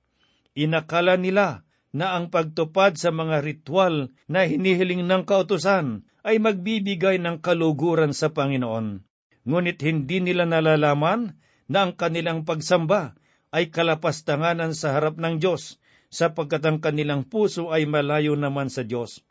Inakala 0.54 1.18
nila 1.18 1.66
na 1.90 2.14
ang 2.14 2.30
pagtupad 2.30 2.94
sa 2.94 3.10
mga 3.10 3.42
ritual 3.42 4.14
na 4.30 4.46
hinihiling 4.46 5.02
ng 5.02 5.26
kautusan 5.26 6.06
ay 6.22 6.38
magbibigay 6.38 7.18
ng 7.18 7.42
kaluguran 7.42 8.14
sa 8.14 8.30
Panginoon. 8.30 9.02
Ngunit 9.46 9.78
hindi 9.82 10.22
nila 10.22 10.46
nalalaman 10.46 11.38
na 11.66 11.86
ang 11.86 11.98
kanilang 11.98 12.46
pagsamba 12.46 13.18
ay 13.50 13.74
kalapastanganan 13.74 14.78
sa 14.78 14.94
harap 14.94 15.18
ng 15.18 15.42
Diyos 15.42 15.82
sapagkat 16.06 16.62
ang 16.62 16.78
kanilang 16.78 17.26
puso 17.26 17.74
ay 17.74 17.82
malayo 17.86 18.38
naman 18.38 18.70
sa 18.70 18.86
Diyos. 18.86 19.26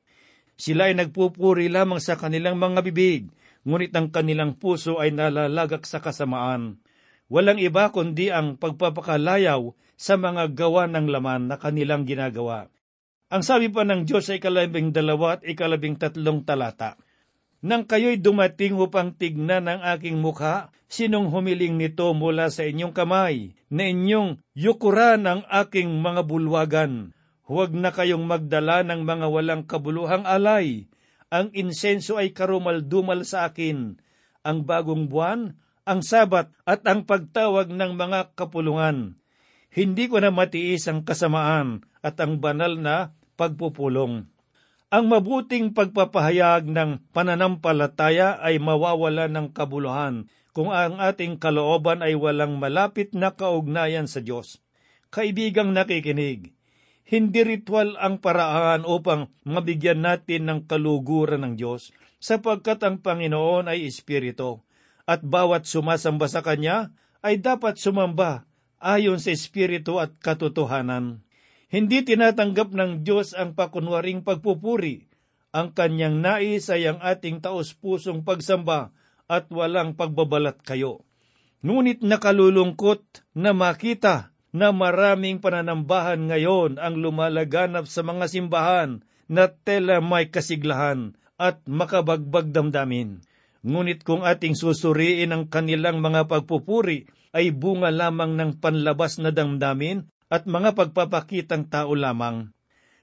Sila 0.55 0.88
ay 0.88 0.95
nagpupuri 0.95 1.67
lamang 1.67 2.00
sa 2.00 2.15
kanilang 2.15 2.55
mga 2.55 2.79
bibig, 2.88 3.27
ngunit 3.67 3.91
ang 3.91 4.07
kanilang 4.07 4.55
puso 4.55 5.00
ay 5.03 5.12
nalalagak 5.12 5.83
sa 5.83 6.00
kasamaan. 6.00 6.79
Walang 7.27 7.59
iba 7.59 7.89
kundi 7.89 8.29
ang 8.31 8.55
pagpapakalayaw 8.55 9.74
sa 9.97 10.15
mga 10.15 10.53
gawa 10.53 10.85
ng 10.91 11.07
laman 11.09 11.50
na 11.50 11.57
kanilang 11.57 12.05
ginagawa. 12.05 12.69
Ang 13.33 13.41
sabi 13.41 13.74
pa 13.74 13.81
ng 13.81 14.05
Diyos 14.05 14.29
sa 14.29 14.38
ikalabing 14.38 14.93
dalawa 14.93 15.39
at 15.39 15.41
ikalabing 15.41 15.97
tatlong 15.97 16.45
talata, 16.45 16.95
Nang 17.65 17.89
kayo'y 17.89 18.21
dumating 18.21 18.77
upang 18.77 19.17
tignan 19.17 19.65
ang 19.65 19.81
aking 19.81 20.21
mukha, 20.21 20.69
sinong 20.85 21.33
humiling 21.33 21.81
nito 21.81 22.05
mula 22.13 22.53
sa 22.53 22.62
inyong 22.62 22.93
kamay, 22.93 23.57
na 23.74 23.89
inyong 23.89 24.38
yukuran 24.53 25.25
ang 25.25 25.41
aking 25.50 25.89
mga 25.97 26.21
bulwagan? 26.29 27.14
Huwag 27.45 27.77
na 27.77 27.93
kayong 27.93 28.25
magdala 28.25 28.81
ng 28.81 29.05
mga 29.05 29.29
walang 29.29 29.63
kabuluhang 29.69 30.25
alay. 30.25 30.89
Ang 31.29 31.53
insenso 31.53 32.17
ay 32.17 32.33
karumal-dumal 32.33 33.21
sa 33.21 33.45
akin. 33.45 34.01
Ang 34.41 34.57
bagong 34.65 35.05
buwan, 35.05 35.53
ang 35.85 36.01
sabat 36.01 36.49
at 36.65 36.81
ang 36.89 37.05
pagtawag 37.05 37.69
ng 37.69 37.93
mga 37.93 38.33
kapulungan. 38.33 39.21
Hindi 39.69 40.09
ko 40.09 40.17
na 40.17 40.33
matiis 40.33 40.89
ang 40.89 41.05
kasamaan 41.05 41.85
at 42.01 42.17
ang 42.17 42.41
banal 42.41 42.81
na 42.81 43.13
pagpupulong. 43.37 44.25
Ang 44.89 45.05
mabuting 45.05 45.75
pagpapahayag 45.75 46.65
ng 46.65 47.11
pananampalataya 47.13 48.41
ay 48.41 48.57
mawawala 48.57 49.29
ng 49.29 49.53
kabuluhan 49.53 50.25
kung 50.55 50.71
ang 50.71 50.97
ating 50.97 51.37
kalooban 51.37 51.99
ay 52.01 52.15
walang 52.15 52.57
malapit 52.57 53.11
na 53.11 53.35
kaugnayan 53.35 54.07
sa 54.07 54.23
Diyos. 54.23 54.63
Kaibigang 55.11 55.75
nakikinig, 55.75 56.54
hindi 57.05 57.45
ritual 57.45 57.93
ang 58.01 58.17
paraan 58.17 58.81
upang 58.81 59.29
mabigyan 59.45 60.01
natin 60.01 60.50
ng 60.50 60.59
kaluguran 60.65 61.45
ng 61.45 61.53
Diyos 61.53 61.93
sapagkat 62.17 62.81
ang 62.81 62.97
Panginoon 63.05 63.69
ay 63.69 63.85
Espiritu 63.85 64.65
at 65.05 65.21
bawat 65.21 65.69
sumasamba 65.69 66.25
sa 66.25 66.41
Kanya 66.41 66.89
ay 67.21 67.38
dapat 67.38 67.77
sumamba 67.77 68.50
ayon 68.81 69.21
sa 69.21 69.29
Espiritu 69.29 70.01
at 70.01 70.17
katotohanan. 70.17 71.21
Hindi 71.69 72.01
tinatanggap 72.05 72.74
ng 72.74 72.91
Diyos 73.05 73.38
ang 73.38 73.53
pakunwaring 73.57 74.25
pagpupuri. 74.25 75.09
Ang 75.55 75.71
kanyang 75.71 76.19
nais 76.19 76.67
ay 76.67 76.89
ang 76.89 77.00
ating 77.00 77.39
taos-pusong 77.39 78.27
pagsamba 78.27 78.91
at 79.25 79.47
walang 79.50 79.95
pagbabalat 79.95 80.62
kayo. 80.62 81.05
Ngunit 81.65 82.05
nakalulungkot 82.05 83.25
na 83.33 83.55
makita 83.55 84.34
na 84.55 84.71
maraming 84.71 85.43
pananambahan 85.43 86.31
ngayon 86.31 86.79
ang 86.79 86.95
lumalaganap 86.95 87.91
sa 87.91 88.07
mga 88.07 88.31
simbahan 88.31 89.03
na 89.27 89.51
tela 89.51 90.00
may 90.00 90.31
kasiglahan 90.31 91.19
at 91.35 91.59
makabagbag 91.67 92.55
damdamin. 92.55 93.19
Ngunit 93.67 94.07
kung 94.07 94.24
ating 94.24 94.55
susuriin 94.55 95.35
ang 95.35 95.51
kanilang 95.51 96.00
mga 96.00 96.31
pagpupuri, 96.31 97.12
ay 97.35 97.51
bunga 97.51 97.91
lamang 97.91 98.39
ng 98.39 98.63
panlabas 98.63 99.19
na 99.19 99.27
damdamin 99.27 100.07
at 100.31 100.47
mga 100.47 100.71
pagpapakitang 100.71 101.67
tao 101.67 101.91
lamang. 101.91 102.55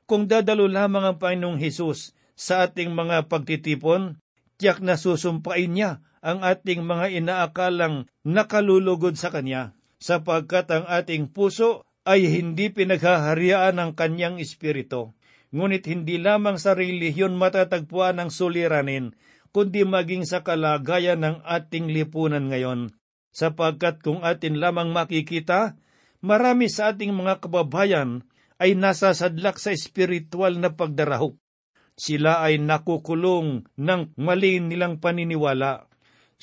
Kung 0.08 0.24
dadalo 0.24 0.64
lamang 0.64 1.04
ang 1.04 1.16
Panginoong 1.20 1.60
Hesus 1.60 2.16
sa 2.32 2.64
ating 2.64 2.96
mga 2.96 3.28
pagtitipon, 3.28 4.16
tiyak 4.56 4.80
na 4.80 4.96
susumpain 4.96 5.68
niya 5.68 6.00
ang 6.24 6.40
ating 6.40 6.80
mga 6.80 7.12
inaakalang 7.12 8.08
nakalulugod 8.24 9.20
sa 9.20 9.28
Kanya, 9.28 9.76
sapagkat 10.02 10.66
ang 10.74 10.84
ating 10.90 11.30
puso 11.30 11.86
ay 12.02 12.26
hindi 12.26 12.74
pinaghaharian 12.74 13.78
ng 13.78 13.94
Kanyang 13.94 14.42
Espiritu. 14.42 15.14
Ngunit 15.54 15.86
hindi 15.86 16.18
lamang 16.18 16.58
sa 16.58 16.74
relihiyon 16.74 17.38
matatagpuan 17.38 18.18
ang 18.18 18.34
suliranin, 18.34 19.14
kundi 19.54 19.86
maging 19.86 20.26
sa 20.26 20.42
kalagayan 20.42 21.22
ng 21.22 21.36
ating 21.46 21.86
lipunan 21.94 22.50
ngayon. 22.50 22.90
Sapagkat 23.30 24.02
kung 24.02 24.26
atin 24.26 24.58
lamang 24.58 24.90
makikita 24.90 25.78
marami 26.18 26.66
sa 26.66 26.90
ating 26.90 27.14
mga 27.14 27.38
kababayan 27.38 28.26
ay 28.58 28.74
nasa 28.74 29.14
sadlak 29.14 29.62
sa 29.62 29.70
espiritual 29.70 30.58
na 30.58 30.74
pagdarahok. 30.74 31.38
Sila 31.94 32.42
ay 32.42 32.58
nakukulong 32.58 33.68
ng 33.78 34.02
mali 34.18 34.58
nilang 34.58 34.98
paniniwala. 34.98 35.86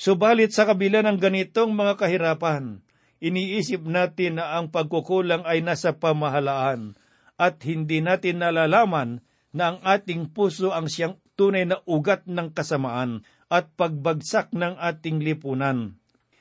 Subalit 0.00 0.54
sa 0.54 0.64
kabila 0.64 1.04
ng 1.04 1.18
ganitong 1.20 1.76
mga 1.76 2.00
kahirapan, 2.00 2.80
iniisip 3.20 3.84
natin 3.84 4.40
na 4.40 4.58
ang 4.58 4.72
pagkukulang 4.72 5.44
ay 5.44 5.60
nasa 5.60 5.96
pamahalaan 5.96 6.96
at 7.40 7.60
hindi 7.64 8.04
natin 8.04 8.44
nalalaman 8.44 9.24
na 9.56 9.74
ang 9.74 9.78
ating 9.80 10.32
puso 10.36 10.76
ang 10.76 10.92
siyang 10.92 11.16
tunay 11.40 11.64
na 11.64 11.80
ugat 11.88 12.28
ng 12.28 12.52
kasamaan 12.52 13.24
at 13.48 13.72
pagbagsak 13.80 14.52
ng 14.52 14.76
ating 14.76 15.24
lipunan. 15.24 15.96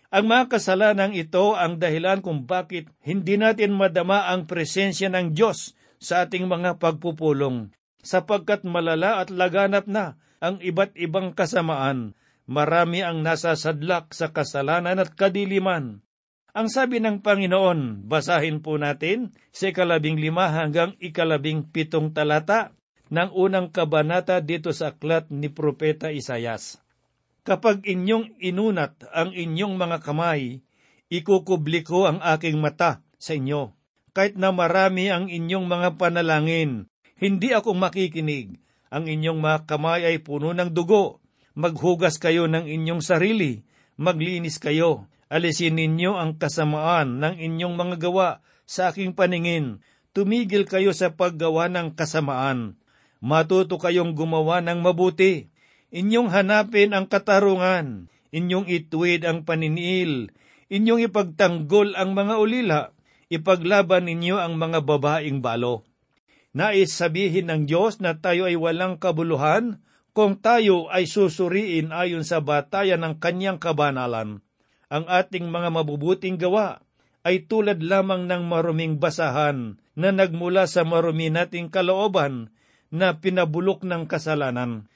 Ang 0.10 0.26
mga 0.26 0.58
kasalanang 0.58 1.14
ito 1.14 1.54
ang 1.54 1.78
dahilan 1.78 2.20
kung 2.26 2.44
bakit 2.44 2.90
hindi 3.06 3.38
natin 3.38 3.78
madama 3.78 4.28
ang 4.28 4.50
presensya 4.50 5.08
ng 5.08 5.38
Diyos 5.38 5.78
sa 6.02 6.26
ating 6.26 6.50
mga 6.50 6.82
pagpupulong, 6.82 7.70
sapagkat 8.02 8.66
malala 8.66 9.22
at 9.22 9.30
laganap 9.30 9.86
na 9.86 10.18
ang 10.42 10.58
iba't 10.64 10.98
ibang 10.98 11.36
kasamaan. 11.36 12.18
Marami 12.50 13.06
ang 13.06 13.22
nasasadlak 13.22 14.10
sa 14.18 14.34
kasalanan 14.34 14.98
at 14.98 15.14
kadiliman. 15.14 16.02
Ang 16.50 16.66
sabi 16.66 16.98
ng 16.98 17.22
Panginoon, 17.22 18.10
basahin 18.10 18.66
po 18.66 18.82
natin 18.82 19.30
sa 19.54 19.70
ikalabing 19.70 20.18
lima 20.18 20.50
hanggang 20.50 20.98
ikalabing 20.98 21.70
pitong 21.70 22.10
talata 22.10 22.74
ng 23.14 23.30
unang 23.38 23.70
kabanata 23.70 24.42
dito 24.42 24.74
sa 24.74 24.94
aklat 24.94 25.30
ni 25.30 25.54
Propeta 25.54 26.10
Isayas. 26.10 26.82
Kapag 27.46 27.86
inyong 27.86 28.38
inunat 28.42 29.06
ang 29.14 29.34
inyong 29.34 29.78
mga 29.78 29.98
kamay, 30.02 30.62
ikukubli 31.14 31.86
ko 31.86 32.10
ang 32.10 32.18
aking 32.22 32.58
mata 32.58 33.06
sa 33.22 33.38
inyo. 33.38 33.74
Kahit 34.14 34.34
na 34.34 34.50
marami 34.50 35.14
ang 35.14 35.30
inyong 35.30 35.70
mga 35.70 35.90
panalangin, 36.02 36.90
hindi 37.22 37.54
ako 37.54 37.78
makikinig. 37.78 38.58
Ang 38.90 39.06
inyong 39.06 39.38
mga 39.38 39.60
kamay 39.70 40.02
ay 40.02 40.18
puno 40.26 40.50
ng 40.50 40.74
dugo. 40.74 41.22
Maghugas 41.54 42.18
kayo 42.18 42.50
ng 42.50 42.66
inyong 42.66 43.06
sarili. 43.06 43.62
Maglinis 44.02 44.58
kayo. 44.58 45.06
Alisin 45.30 45.78
ninyo 45.78 46.18
ang 46.18 46.42
kasamaan 46.42 47.22
ng 47.22 47.36
inyong 47.38 47.78
mga 47.78 47.96
gawa 48.10 48.42
sa 48.66 48.90
aking 48.90 49.14
paningin. 49.14 49.86
Tumigil 50.12 50.66
kayo 50.66 50.90
sa 50.92 51.14
paggawa 51.14 51.70
ng 51.70 51.94
kasamaan. 51.94 52.82
Matuto 53.22 53.78
kayong 53.78 54.18
gumawa 54.18 54.60
ng 54.66 54.82
mabuti 54.82 55.54
Inyong 55.90 56.30
hanapin 56.30 56.94
ang 56.94 57.10
katarungan, 57.10 58.14
inyong 58.30 58.70
ituwid 58.70 59.26
ang 59.26 59.42
paniniil, 59.42 60.30
inyong 60.70 61.10
ipagtanggol 61.10 61.98
ang 61.98 62.14
mga 62.14 62.36
ulila, 62.38 62.80
ipaglaban 63.34 64.06
ninyo 64.06 64.38
ang 64.38 64.54
mga 64.62 64.86
babaing 64.86 65.42
balo. 65.42 65.82
Nais 66.54 66.94
sabihin 66.94 67.50
ng 67.50 67.66
Diyos 67.66 67.98
na 68.06 68.22
tayo 68.22 68.46
ay 68.46 68.54
walang 68.54 69.02
kabuluhan 69.02 69.82
kung 70.14 70.38
tayo 70.38 70.90
ay 70.94 71.10
susuriin 71.10 71.90
ayon 71.90 72.22
sa 72.22 72.38
batayan 72.42 73.02
ng 73.02 73.18
kanyang 73.18 73.58
kabanalan. 73.58 74.46
Ang 74.90 75.06
ating 75.06 75.48
mga 75.50 75.70
mabubuting 75.70 76.42
gawa 76.42 76.82
ay 77.22 77.46
tulad 77.46 77.82
lamang 77.86 78.26
ng 78.26 78.44
maruming 78.50 78.98
basahan 78.98 79.78
na 79.94 80.10
nagmula 80.10 80.66
sa 80.66 80.82
marumi 80.82 81.30
nating 81.30 81.70
kalooban 81.70 82.50
na 82.90 83.22
pinabulok 83.22 83.86
ng 83.86 84.10
kasalanan 84.10 84.90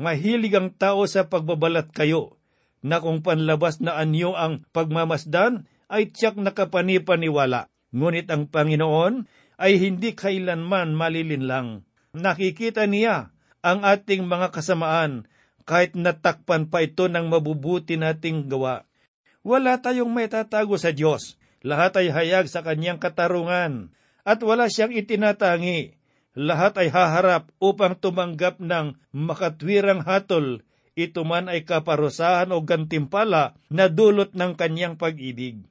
mahilig 0.00 0.56
ang 0.56 0.72
tao 0.72 1.04
sa 1.04 1.28
pagbabalat 1.28 1.92
kayo, 1.92 2.40
na 2.80 3.04
kung 3.04 3.20
panlabas 3.20 3.84
na 3.84 4.00
anyo 4.00 4.32
ang 4.32 4.64
pagmamasdan, 4.72 5.68
ay 5.92 6.08
tiyak 6.08 6.40
nakapanipaniwala. 6.40 7.68
Ngunit 7.92 8.32
ang 8.32 8.48
Panginoon 8.48 9.28
ay 9.60 9.76
hindi 9.76 10.16
kailanman 10.16 10.96
malilinlang. 10.96 11.84
Nakikita 12.16 12.88
niya 12.88 13.36
ang 13.60 13.84
ating 13.84 14.24
mga 14.24 14.54
kasamaan 14.56 15.28
kahit 15.68 15.92
natakpan 15.92 16.72
pa 16.72 16.80
ito 16.80 17.10
ng 17.10 17.28
mabubuti 17.28 18.00
nating 18.00 18.48
gawa. 18.48 18.88
Wala 19.40 19.80
tayong 19.80 20.10
may 20.10 20.28
tatago 20.28 20.76
sa 20.76 20.92
Diyos. 20.92 21.40
Lahat 21.60 21.96
ay 21.96 22.08
hayag 22.12 22.48
sa 22.48 22.64
kanyang 22.64 23.00
katarungan 23.00 23.92
at 24.24 24.40
wala 24.40 24.68
siyang 24.68 24.92
itinatangi 24.96 26.00
lahat 26.38 26.78
ay 26.78 26.88
haharap 26.94 27.50
upang 27.58 27.98
tumanggap 27.98 28.62
ng 28.62 28.94
makatwirang 29.10 30.06
hatol, 30.06 30.62
ito 30.94 31.26
man 31.26 31.50
ay 31.50 31.66
kaparusahan 31.66 32.54
o 32.54 32.62
gantimpala 32.62 33.58
na 33.66 33.90
dulot 33.90 34.30
ng 34.38 34.54
kanyang 34.54 34.94
pag-ibig. 34.94 35.66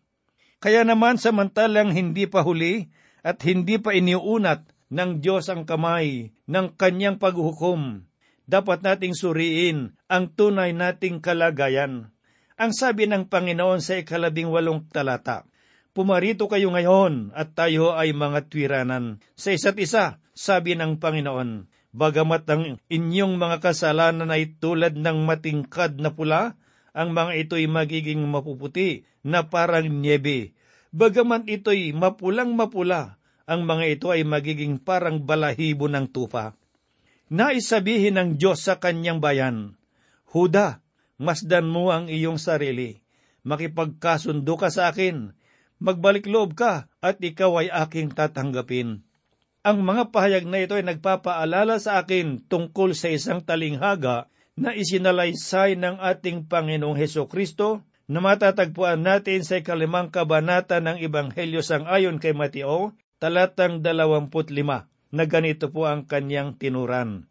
Kaya 0.60 0.84
naman 0.84 1.15
samantalang 1.15 1.95
hindi 1.95 2.27
pa 2.27 2.43
huli 2.43 2.91
at 3.23 3.39
hindi 3.47 3.79
pa 3.79 3.95
iniunat 3.95 4.67
ng 4.91 5.23
Diyos 5.23 5.47
ang 5.47 5.63
kamay 5.63 6.36
ng 6.49 6.75
kanyang 6.75 7.15
paghukom, 7.15 8.03
dapat 8.43 8.84
nating 8.84 9.15
suriin 9.15 9.95
ang 10.12 10.27
tunay 10.36 10.75
nating 10.75 11.23
kalagayan. 11.23 12.12
Ang 12.59 12.75
sabi 12.75 13.07
ng 13.07 13.31
Panginoon 13.31 13.79
sa 13.79 13.95
ikalabing 14.03 14.51
walong 14.51 14.83
talata, 14.91 15.47
Pumarito 15.95 16.51
kayo 16.51 16.67
ngayon 16.75 17.31
at 17.31 17.55
tayo 17.55 17.95
ay 17.95 18.11
mga 18.11 18.51
twiranan 18.51 19.23
sa 19.31 19.55
isa't 19.55 19.79
isa, 19.79 20.19
sabi 20.35 20.75
ng 20.75 20.99
Panginoon. 20.99 21.71
Bagamat 21.95 22.43
ang 22.51 22.75
inyong 22.91 23.39
mga 23.39 23.63
kasalanan 23.63 24.27
ay 24.27 24.59
tulad 24.59 24.99
ng 24.99 25.23
matingkad 25.23 26.03
na 26.03 26.11
pula, 26.11 26.59
ang 26.91 27.15
mga 27.15 27.47
ito'y 27.47 27.71
magiging 27.71 28.27
mapuputi 28.27 29.07
na 29.23 29.47
parang 29.47 29.87
niebe. 29.87 30.51
Bagamat 30.91 31.47
ito'y 31.47 31.95
mapulang 31.95 32.59
mapula, 32.59 33.23
ang 33.47 33.63
mga 33.63 33.85
ito 33.87 34.07
ay 34.11 34.27
magiging 34.27 34.83
parang 34.83 35.23
balahibo 35.23 35.87
ng 35.87 36.11
tupa. 36.11 36.59
Naisabihin 37.31 38.19
ng 38.19 38.29
Diyos 38.35 38.67
sa 38.67 38.83
kanyang 38.83 39.23
bayan, 39.23 39.79
Huda, 40.35 40.83
masdan 41.19 41.67
mo 41.67 41.91
ang 41.91 42.08
iyong 42.08 42.39
sarili. 42.39 43.03
Makipagkasundo 43.43 44.55
ka 44.55 44.71
sa 44.71 44.89
akin. 44.89 45.36
Magbalik 45.79 46.27
loob 46.27 46.55
ka 46.55 46.91
at 46.99 47.19
ikaw 47.19 47.63
ay 47.63 47.67
aking 47.71 48.12
tatanggapin. 48.12 49.03
Ang 49.60 49.84
mga 49.84 50.15
pahayag 50.15 50.47
na 50.47 50.63
ito 50.63 50.79
ay 50.79 50.88
nagpapaalala 50.88 51.84
sa 51.84 51.99
akin 51.99 52.47
tungkol 52.47 52.95
sa 52.95 53.12
isang 53.12 53.43
talinghaga 53.43 54.32
na 54.60 54.75
isinalaysay 54.75 55.79
ng 55.79 55.99
ating 55.99 56.47
Panginoong 56.47 56.95
Heso 56.99 57.27
Kristo 57.27 57.84
na 58.10 58.19
matatagpuan 58.19 59.03
natin 59.03 59.43
sa 59.47 59.60
ikalimang 59.60 60.12
kabanata 60.12 60.84
ng 60.84 60.99
Ebanghelyo 60.99 61.63
sang 61.63 61.86
ayon 61.88 62.17
kay 62.17 62.36
Mateo, 62.36 62.95
talatang 63.19 63.79
25, 63.84 64.36
na 65.15 65.23
ganito 65.27 65.69
po 65.71 65.88
ang 65.88 66.08
kanyang 66.08 66.55
tinuran. 66.60 67.29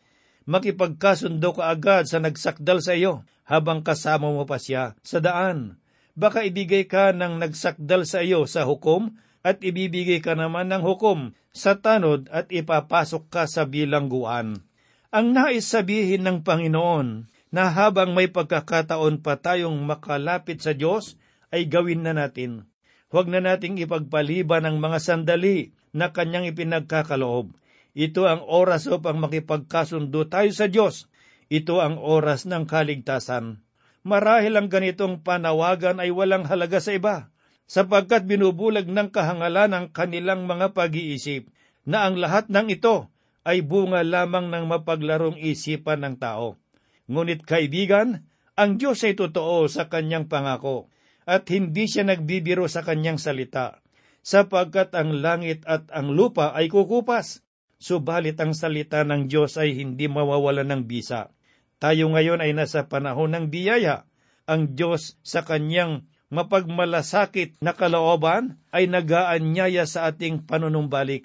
Makipagkasundo 0.49 1.53
ka 1.53 1.69
agad 1.69 2.09
sa 2.09 2.21
nagsakdal 2.23 2.81
sa 2.81 2.97
iyo 2.97 3.29
habang 3.49 3.81
kasama 3.81 4.29
mo 4.29 4.45
pa 4.45 4.61
siya 4.61 4.93
sa 5.01 5.19
daan. 5.25 5.81
Baka 6.13 6.45
ibigay 6.45 6.85
ka 6.85 7.17
ng 7.17 7.41
nagsakdal 7.41 8.05
sa 8.05 8.21
iyo 8.21 8.45
sa 8.45 8.69
hukom 8.69 9.17
at 9.41 9.65
ibibigay 9.65 10.21
ka 10.21 10.37
naman 10.37 10.69
ng 10.69 10.85
hukom 10.85 11.33
sa 11.57 11.81
tanod 11.81 12.29
at 12.29 12.53
ipapasok 12.53 13.33
ka 13.33 13.49
sa 13.49 13.65
bilangguan. 13.65 14.61
Ang 15.09 15.27
nais 15.33 15.65
sabihin 15.65 16.29
ng 16.29 16.45
Panginoon 16.45 17.33
na 17.49 17.73
habang 17.73 18.13
may 18.13 18.29
pagkakataon 18.29 19.25
pa 19.25 19.41
tayong 19.41 19.81
makalapit 19.81 20.61
sa 20.61 20.77
Diyos, 20.77 21.17
ay 21.49 21.65
gawin 21.65 22.05
na 22.05 22.13
natin. 22.13 22.69
Huwag 23.09 23.33
na 23.33 23.41
nating 23.41 23.81
ipagpaliban 23.81 24.69
ang 24.69 24.85
mga 24.85 25.01
sandali 25.01 25.73
na 25.97 26.13
kanyang 26.13 26.53
ipinagkakaloob. 26.53 27.57
Ito 27.97 28.29
ang 28.29 28.45
oras 28.45 28.85
upang 28.85 29.17
makipagkasundo 29.17 30.29
tayo 30.29 30.53
sa 30.53 30.69
Diyos. 30.69 31.09
Ito 31.49 31.81
ang 31.81 31.97
oras 31.97 32.45
ng 32.45 32.69
kaligtasan. 32.69 33.65
Marahil 34.05 34.53
ang 34.61 34.69
ganitong 34.69 35.25
panawagan 35.25 35.97
ay 35.97 36.13
walang 36.13 36.45
halaga 36.45 36.77
sa 36.77 36.93
iba, 36.93 37.33
sapagkat 37.65 38.29
binubulag 38.29 38.85
ng 38.85 39.09
kahangalan 39.09 39.73
ang 39.73 39.87
kanilang 39.89 40.45
mga 40.45 40.77
pag-iisip 40.77 41.49
na 41.89 42.05
ang 42.05 42.21
lahat 42.21 42.53
ng 42.53 42.69
ito 42.69 43.09
ay 43.49 43.65
bunga 43.65 44.05
lamang 44.05 44.53
ng 44.53 44.65
mapaglarong 44.69 45.41
isipan 45.41 46.05
ng 46.05 46.15
tao. 46.21 46.61
Ngunit 47.09 47.49
kaibigan, 47.49 48.29
ang 48.53 48.77
Diyos 48.77 49.01
ay 49.09 49.17
totoo 49.17 49.73
sa 49.73 49.89
kanyang 49.89 50.29
pangako 50.29 50.93
at 51.25 51.49
hindi 51.49 51.89
siya 51.89 52.05
nagbibiro 52.05 52.69
sa 52.69 52.85
kanyang 52.85 53.17
salita, 53.17 53.81
sapagkat 54.21 54.93
ang 54.93 55.25
langit 55.25 55.65
at 55.65 55.89
ang 55.97 56.13
lupa 56.13 56.53
ay 56.53 56.69
kukupas, 56.69 57.41
subalit 57.81 58.37
ang 58.37 58.53
salita 58.53 59.01
ng 59.01 59.33
Diyos 59.33 59.57
ay 59.57 59.81
hindi 59.81 60.13
mawawala 60.13 60.61
ng 60.69 60.85
bisa. 60.85 61.33
Tayo 61.79 62.11
ngayon 62.11 62.43
ay 62.43 62.55
nasa 62.55 62.87
panahon 62.91 63.35
ng 63.35 63.47
biyaya. 63.51 64.07
Ang 64.47 64.75
Diyos 64.75 65.19
sa 65.23 65.47
kanyang 65.47 66.07
mapagmalasakit 66.35 67.63
na 67.63 67.73
kalooban 67.75 68.59
ay 68.75 68.91
nagaanyaya 68.91 69.87
sa 69.89 70.11
ating 70.11 70.45
panunumbalik 70.45 71.25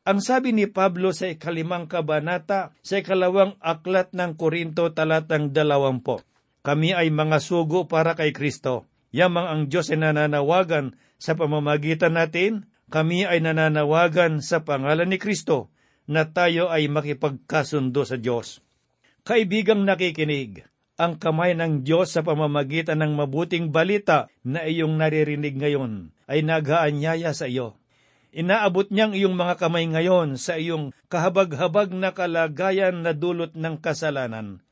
ang 0.00 0.24
sabi 0.24 0.56
ni 0.56 0.64
Pablo 0.64 1.12
sa 1.12 1.28
ikalimang 1.28 1.84
kabanata 1.84 2.72
sa 2.80 3.04
ikalawang 3.04 3.60
aklat 3.60 4.16
ng 4.16 4.32
Korinto 4.32 4.90
talatang 4.96 5.52
dalawampo, 5.52 6.24
Kami 6.64 6.96
ay 6.96 7.12
mga 7.12 7.36
sugo 7.38 7.84
para 7.84 8.16
kay 8.16 8.32
Kristo. 8.32 8.88
Yamang 9.12 9.46
ang 9.46 9.62
Diyos 9.68 9.92
ay 9.92 10.00
nananawagan 10.00 10.96
sa 11.20 11.36
pamamagitan 11.36 12.16
natin, 12.16 12.66
kami 12.88 13.28
ay 13.28 13.44
nananawagan 13.44 14.40
sa 14.40 14.64
pangalan 14.64 15.12
ni 15.12 15.20
Kristo 15.20 15.68
na 16.08 16.26
tayo 16.32 16.72
ay 16.72 16.88
makipagkasundo 16.88 18.02
sa 18.02 18.16
Diyos. 18.16 18.64
Kaibigang 19.20 19.84
nakikinig, 19.84 20.64
ang 20.96 21.20
kamay 21.20 21.52
ng 21.52 21.84
Diyos 21.84 22.16
sa 22.16 22.24
pamamagitan 22.24 23.04
ng 23.04 23.12
mabuting 23.16 23.68
balita 23.68 24.32
na 24.40 24.64
iyong 24.64 24.96
naririnig 24.96 25.60
ngayon 25.60 26.12
ay 26.24 26.40
nagaanyaya 26.40 27.36
sa 27.36 27.44
iyo. 27.44 27.76
Inaabot 28.32 28.88
niyang 28.88 29.12
iyong 29.12 29.36
mga 29.36 29.60
kamay 29.60 29.84
ngayon 29.90 30.40
sa 30.40 30.56
iyong 30.56 30.96
kahabag-habag 31.12 31.92
na 31.92 32.16
kalagayan 32.16 33.04
na 33.04 33.12
dulot 33.12 33.52
ng 33.58 33.76
kasalanan. 33.82 34.64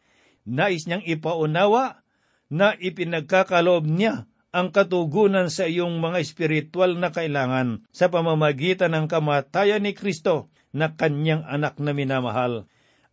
Nais 0.49 0.89
niyang 0.89 1.05
ipaunawa 1.05 2.01
na 2.49 2.73
ipinagkakaloob 2.79 3.85
niya 3.85 4.31
ang 4.49 4.73
katugunan 4.73 5.53
sa 5.53 5.69
iyong 5.69 6.01
mga 6.01 6.25
espiritual 6.25 6.97
na 6.97 7.13
kailangan 7.13 7.85
sa 7.93 8.09
pamamagitan 8.09 8.97
ng 8.97 9.07
kamatayan 9.13 9.85
ni 9.85 9.93
Kristo 9.93 10.49
na 10.73 10.97
kanyang 10.97 11.45
anak 11.45 11.77
na 11.77 11.93
minamahal. 11.93 12.65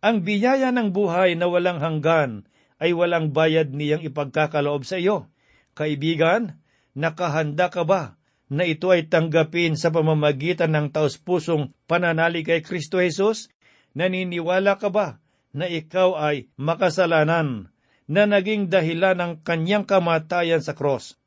Ang 0.06 0.22
biyaya 0.22 0.70
ng 0.70 0.94
buhay 0.94 1.34
na 1.34 1.50
walang 1.50 1.82
hanggan 1.82 2.46
ay 2.78 2.94
walang 2.94 3.34
bayad 3.34 3.74
niyang 3.74 4.06
ipagkakaloob 4.06 4.86
sa 4.86 5.02
iyo. 5.02 5.34
Kaibigan, 5.74 6.62
nakahanda 6.94 7.74
ka 7.74 7.82
ba 7.82 8.14
na 8.46 8.62
ito 8.62 8.94
ay 8.94 9.10
tanggapin 9.10 9.74
sa 9.74 9.90
pamamagitan 9.90 10.70
ng 10.78 10.94
taus-pusong 10.94 11.74
pananalig 11.90 12.46
kay 12.46 12.62
Kristo 12.62 13.02
Jesus? 13.02 13.50
Naniniwala 13.98 14.78
ka 14.78 14.94
ba 14.94 15.18
na 15.50 15.66
ikaw 15.66 16.14
ay 16.14 16.54
makasalanan 16.54 17.74
na 18.06 18.22
naging 18.30 18.70
dahilan 18.70 19.18
ng 19.18 19.32
kanyang 19.42 19.90
kamatayan 19.90 20.62
sa 20.62 20.78
cross? 20.78 21.18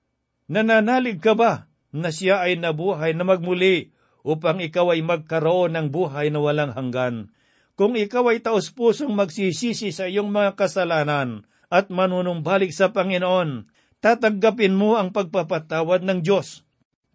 Nananalig 0.48 1.20
ka 1.20 1.36
ba 1.36 1.68
na 1.92 2.16
siya 2.16 2.48
ay 2.48 2.56
nabuhay 2.56 3.12
na 3.12 3.28
magmuli 3.28 3.92
upang 4.24 4.64
ikaw 4.64 4.96
ay 4.96 5.04
magkaroon 5.04 5.76
ng 5.76 5.92
buhay 5.92 6.32
na 6.32 6.40
walang 6.40 6.72
hanggan? 6.72 7.36
Kung 7.80 7.96
ikaw 7.96 8.36
ay 8.36 8.44
taus-pusong 8.44 9.16
magsisisi 9.16 9.96
sa 9.96 10.04
iyong 10.04 10.28
mga 10.28 10.60
kasalanan 10.60 11.48
at 11.72 11.88
manunumbalik 11.88 12.76
sa 12.76 12.92
Panginoon, 12.92 13.72
tatanggapin 14.04 14.76
mo 14.76 15.00
ang 15.00 15.16
pagpapatawad 15.16 16.04
ng 16.04 16.20
Diyos 16.20 16.68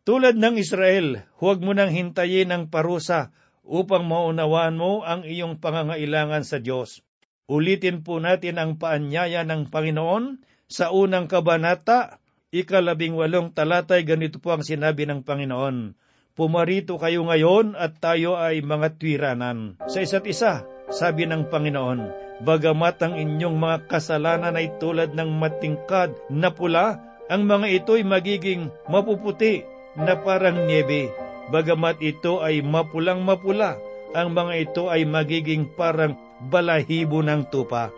tulad 0.05 0.37
ng 0.37 0.61
Israel, 0.61 1.25
huwag 1.41 1.65
mo 1.65 1.73
nang 1.73 1.89
hintayin 1.89 2.53
ang 2.53 2.69
parusa 2.69 3.33
upang 3.65 4.05
maunawaan 4.05 4.77
mo 4.77 5.01
ang 5.01 5.25
iyong 5.25 5.57
pangangailangan 5.57 6.45
sa 6.45 6.61
Diyos. 6.61 7.01
Ulitin 7.49 8.05
po 8.05 8.21
natin 8.21 8.61
ang 8.61 8.77
paanyaya 8.77 9.49
ng 9.49 9.73
Panginoon 9.73 10.45
sa 10.69 10.93
unang 10.93 11.25
kabanata, 11.25 12.21
ikalabing 12.53 13.17
walong 13.17 13.57
talatay 13.57 14.05
ganito 14.05 14.45
po 14.45 14.53
ang 14.53 14.61
sinabi 14.61 15.09
ng 15.09 15.25
Panginoon. 15.25 15.97
Pumarito 16.35 16.99
kayo 16.99 17.23
ngayon 17.31 17.79
at 17.79 18.03
tayo 18.03 18.35
ay 18.35 18.59
mga 18.59 18.99
twiranan. 18.99 19.79
Sa 19.87 20.03
isa't 20.03 20.27
isa, 20.27 20.67
sabi 20.91 21.31
ng 21.31 21.47
Panginoon, 21.47 22.11
bagamat 22.43 22.99
ang 23.07 23.15
inyong 23.15 23.55
mga 23.55 23.87
kasalanan 23.87 24.59
ay 24.59 24.75
tulad 24.83 25.15
ng 25.15 25.31
matingkad 25.31 26.11
na 26.35 26.51
pula, 26.51 26.99
ang 27.31 27.47
mga 27.47 27.79
ito'y 27.79 28.03
magiging 28.03 28.67
mapuputi 28.91 29.63
na 29.95 30.19
parang 30.19 30.67
niebe, 30.67 31.15
bagamat 31.55 32.03
ito 32.03 32.43
ay 32.43 32.67
mapulang 32.67 33.23
mapula, 33.23 33.79
ang 34.11 34.35
mga 34.35 34.55
ito 34.59 34.91
ay 34.91 35.07
magiging 35.07 35.71
parang 35.79 36.19
balahibo 36.51 37.23
ng 37.23 37.47
tupa. 37.47 37.95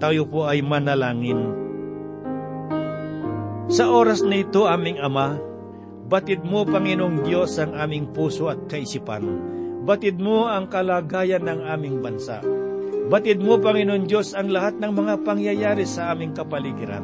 Tayo 0.00 0.24
po 0.24 0.48
ay 0.48 0.64
manalangin. 0.64 1.59
Sa 3.70 3.86
oras 3.86 4.26
na 4.26 4.42
ito, 4.42 4.66
aming 4.66 4.98
Ama, 4.98 5.38
batid 6.10 6.42
mo, 6.42 6.66
Panginoong 6.66 7.22
Diyos, 7.22 7.54
ang 7.62 7.78
aming 7.78 8.10
puso 8.10 8.50
at 8.50 8.66
kaisipan. 8.66 9.22
Batid 9.86 10.18
mo 10.18 10.50
ang 10.50 10.66
kalagayan 10.68 11.46
ng 11.46 11.64
aming 11.70 12.02
bansa 12.02 12.42
Batid 13.10 13.42
mo, 13.42 13.58
Panginoon 13.58 14.06
Diyos, 14.06 14.38
ang 14.38 14.54
lahat 14.54 14.78
ng 14.78 14.94
mga 14.94 15.26
pangyayari 15.26 15.82
sa 15.82 16.14
aming 16.14 16.30
kapaligiran. 16.30 17.02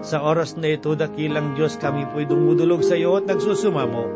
Sa 0.00 0.24
oras 0.24 0.56
na 0.56 0.72
ito, 0.72 0.96
dakilang 0.96 1.52
Diyos, 1.52 1.76
kami 1.76 2.08
po'y 2.08 2.24
dumudulog 2.24 2.80
sa 2.80 2.96
iyo 2.96 3.20
at 3.20 3.28
nagsusumamo. 3.28 4.08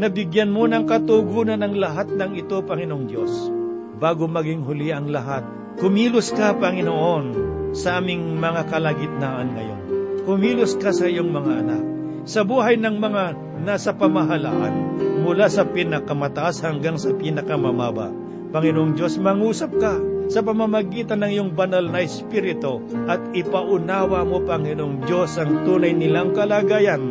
Nabigyan 0.00 0.48
mo 0.48 0.64
ng 0.64 0.88
katugunan 0.88 1.60
ng 1.60 1.76
lahat 1.76 2.08
ng 2.16 2.40
ito, 2.40 2.64
Panginoong 2.64 3.04
Diyos. 3.04 3.52
Bago 4.00 4.24
maging 4.24 4.64
huli 4.64 4.96
ang 4.96 5.12
lahat, 5.12 5.44
kumilos 5.76 6.32
ka, 6.32 6.56
Panginoon, 6.56 7.36
sa 7.76 8.00
aming 8.00 8.40
mga 8.40 8.72
kalagitnaan 8.72 9.52
ngayon. 9.52 9.91
Kumilos 10.22 10.78
ka 10.78 10.94
sa 10.94 11.10
iyong 11.10 11.34
mga 11.34 11.52
anak, 11.66 11.84
sa 12.22 12.46
buhay 12.46 12.78
ng 12.78 12.94
mga 12.94 13.24
nasa 13.66 13.90
pamahalaan, 13.90 14.94
mula 15.26 15.50
sa 15.50 15.66
pinakamataas 15.66 16.62
hanggang 16.62 16.94
sa 16.94 17.10
pinakamamaba. 17.10 18.14
Panginoong 18.54 18.94
Diyos, 18.94 19.18
mangusap 19.18 19.74
ka 19.82 19.98
sa 20.30 20.38
pamamagitan 20.46 21.26
ng 21.26 21.30
iyong 21.34 21.50
banal 21.58 21.90
na 21.90 22.06
Espiritu 22.06 22.78
at 23.10 23.18
ipaunawa 23.34 24.22
mo, 24.22 24.46
Panginoong 24.46 25.02
Diyos, 25.02 25.42
ang 25.42 25.66
tunay 25.66 25.90
nilang 25.90 26.30
kalagayan 26.30 27.02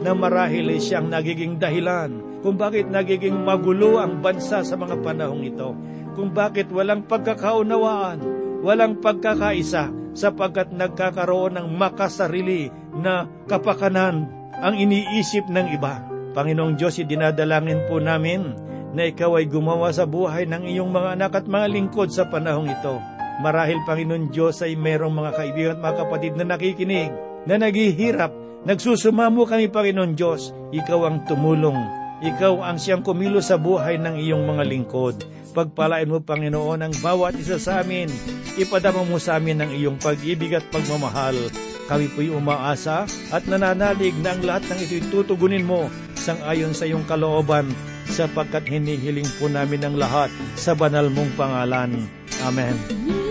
na 0.00 0.16
marahil 0.16 0.72
ay 0.72 0.80
siyang 0.80 1.12
nagiging 1.12 1.60
dahilan 1.60 2.40
kung 2.40 2.56
bakit 2.56 2.88
nagiging 2.88 3.44
magulo 3.44 4.00
ang 4.00 4.24
bansa 4.24 4.64
sa 4.64 4.76
mga 4.76 5.04
panahong 5.04 5.44
ito, 5.44 5.76
kung 6.16 6.32
bakit 6.32 6.72
walang 6.72 7.04
pagkakaunawaan, 7.04 8.20
walang 8.64 9.00
pagkakaisa, 9.00 9.88
sapagkat 10.14 10.70
nagkakaroon 10.70 11.58
ng 11.58 11.68
makasarili 11.74 12.70
na 12.94 13.26
kapakanan 13.50 14.30
ang 14.62 14.74
iniisip 14.78 15.50
ng 15.50 15.74
iba. 15.74 16.00
Panginoong 16.34 16.74
Diyos, 16.78 16.98
dinadalangin 16.98 17.86
po 17.86 17.98
namin 18.02 18.54
na 18.94 19.10
ikaw 19.10 19.38
ay 19.38 19.50
gumawa 19.50 19.90
sa 19.90 20.06
buhay 20.06 20.46
ng 20.46 20.70
iyong 20.70 20.90
mga 20.90 21.18
anak 21.18 21.32
at 21.42 21.46
mga 21.50 21.66
lingkod 21.70 22.14
sa 22.14 22.30
panahong 22.30 22.70
ito. 22.70 22.98
Marahil, 23.42 23.82
Panginoon 23.82 24.30
Diyos, 24.30 24.62
ay 24.62 24.78
merong 24.78 25.10
mga 25.10 25.30
kaibigan 25.34 25.72
at 25.74 25.82
mga 25.82 25.96
kapatid 26.06 26.32
na 26.38 26.54
nakikinig, 26.54 27.10
na 27.44 27.58
naghihirap, 27.58 28.30
nagsusumamo 28.62 29.42
kami, 29.46 29.66
Panginoon 29.66 30.14
Diyos. 30.14 30.54
Ikaw 30.70 31.00
ang 31.10 31.16
tumulong. 31.26 31.78
Ikaw 32.22 32.62
ang 32.62 32.78
siyang 32.78 33.02
kumilo 33.02 33.42
sa 33.42 33.58
buhay 33.58 33.98
ng 33.98 34.22
iyong 34.22 34.46
mga 34.46 34.62
lingkod. 34.70 35.26
Pagpalain 35.54 36.10
mo, 36.10 36.18
Panginoon, 36.18 36.82
ang 36.82 36.94
bawat 36.98 37.38
isa 37.38 37.62
sa 37.62 37.86
amin. 37.86 38.10
Ipadama 38.58 39.06
mo 39.06 39.22
sa 39.22 39.38
amin 39.38 39.62
ang 39.62 39.70
iyong 39.70 40.02
pag-ibig 40.02 40.50
at 40.50 40.66
pagmamahal. 40.74 41.38
Kami 41.86 42.10
po'y 42.10 42.34
umaasa 42.34 43.06
at 43.30 43.46
nananalig 43.46 44.18
na 44.18 44.34
ang 44.34 44.42
lahat 44.42 44.66
ng 44.66 44.78
ito'y 44.82 45.02
tutugunin 45.14 45.62
mo 45.62 45.86
sang 46.18 46.42
ayon 46.42 46.74
sa 46.74 46.90
iyong 46.90 47.06
kalooban 47.06 47.70
sapagkat 48.10 48.66
hinihiling 48.66 49.28
po 49.38 49.46
namin 49.46 49.86
ang 49.86 49.94
lahat 49.94 50.32
sa 50.58 50.74
banal 50.74 51.06
mong 51.06 51.30
pangalan. 51.38 52.10
Amen. 52.42 53.23